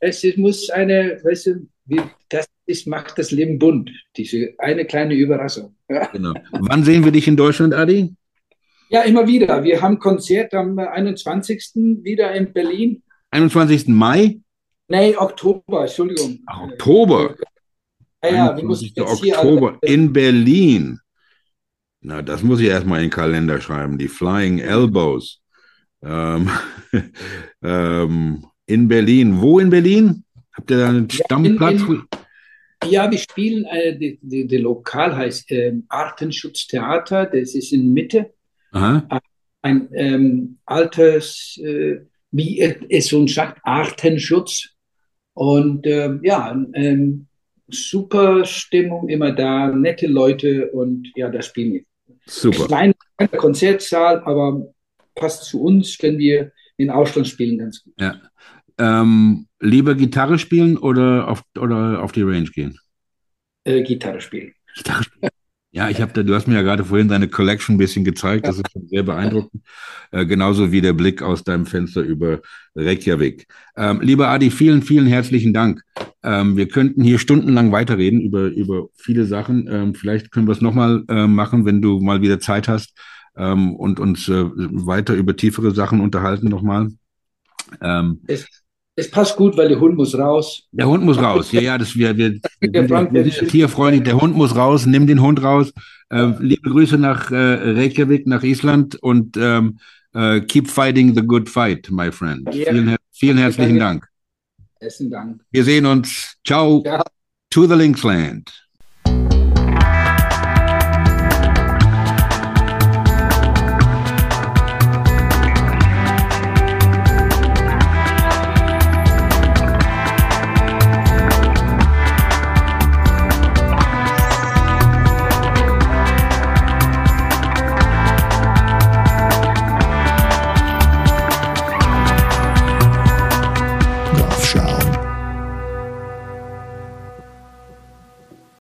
[0.00, 4.84] es ist- muss eine, weißt du, wie, das ist, macht das Leben bunt, diese eine
[4.86, 5.76] kleine Überraschung.
[5.88, 6.06] Ja.
[6.06, 6.32] genau.
[6.50, 8.14] Wann sehen wir dich in Deutschland, Adi?
[8.88, 9.62] ja, immer wieder.
[9.64, 11.72] Wir haben Konzert am 21.
[12.02, 13.02] wieder in Berlin.
[13.30, 13.88] 21.
[13.88, 14.38] Mai?
[14.88, 16.38] Nee, Oktober, Entschuldigung.
[16.46, 17.36] Ach, Oktober.
[18.22, 18.96] Ja, ja, wir müssen 21.
[18.96, 20.98] jetzt hier Oktober alle- in Berlin.
[22.00, 23.98] Na, das muss ich erstmal in den Kalender schreiben.
[23.98, 25.40] Die Flying Elbows.
[26.02, 26.50] Ähm,
[27.62, 29.40] ähm, in Berlin.
[29.40, 30.24] Wo in Berlin?
[30.52, 31.80] Habt ihr da einen Ja, Stammplatz?
[31.82, 32.04] in-
[32.84, 38.32] Ja, wir spielen, äh, die, die, die Lokal heißt ähm, Artenschutztheater, das ist in Mitte.
[38.72, 39.06] Aha.
[39.62, 41.96] Ein ähm, altes, äh,
[42.30, 44.68] wie es so sagt, Artenschutz.
[45.36, 47.26] Und ähm, ja, ähm,
[47.68, 51.82] super Stimmung immer da, nette Leute und ja, da spielen wir.
[52.24, 52.64] Super.
[52.66, 52.94] Kleiner
[53.36, 54.72] Konzertsaal, aber
[55.14, 57.92] passt zu uns, wenn wir in Ausland spielen, ganz gut.
[58.00, 58.18] Ja.
[58.78, 62.78] Ähm, lieber Gitarre spielen oder auf, oder auf die Range gehen?
[63.64, 64.54] Äh, Gitarre spielen.
[64.74, 65.30] Gitarre spielen.
[65.76, 68.46] Ja, ich habe da, du hast mir ja gerade vorhin deine Collection ein bisschen gezeigt,
[68.46, 69.62] das ist schon sehr beeindruckend.
[70.10, 72.40] Äh, genauso wie der Blick aus deinem Fenster über
[72.74, 73.46] Reykjavik.
[73.76, 75.82] Ähm, lieber Adi, vielen, vielen herzlichen Dank.
[76.22, 79.68] Ähm, wir könnten hier stundenlang weiterreden über, über viele Sachen.
[79.70, 82.98] Ähm, vielleicht können wir es nochmal äh, machen, wenn du mal wieder Zeit hast
[83.36, 86.88] ähm, und uns äh, weiter über tiefere Sachen unterhalten nochmal.
[87.82, 88.48] Ähm, Es,
[88.98, 90.66] es passt gut, weil der Hund muss raus.
[90.72, 91.52] der Hund muss raus.
[91.52, 94.04] Ja, ja, das wir, wir, wir, Der sind, Frank, wir der sind tierfreundlich.
[94.04, 94.86] Der Hund muss raus.
[94.86, 95.72] Nimm den Hund raus.
[96.08, 99.78] Äh, liebe Grüße nach äh, Reykjavik, nach Island und ähm,
[100.14, 102.48] äh, keep fighting the good fight, my friend.
[102.54, 102.72] Ja.
[102.72, 104.08] Vielen, vielen herzlichen Dank.
[104.80, 105.42] Besten Dank.
[105.50, 106.36] Wir sehen uns.
[106.46, 106.82] Ciao.
[106.84, 107.02] Ja.
[107.50, 108.65] To the Linksland.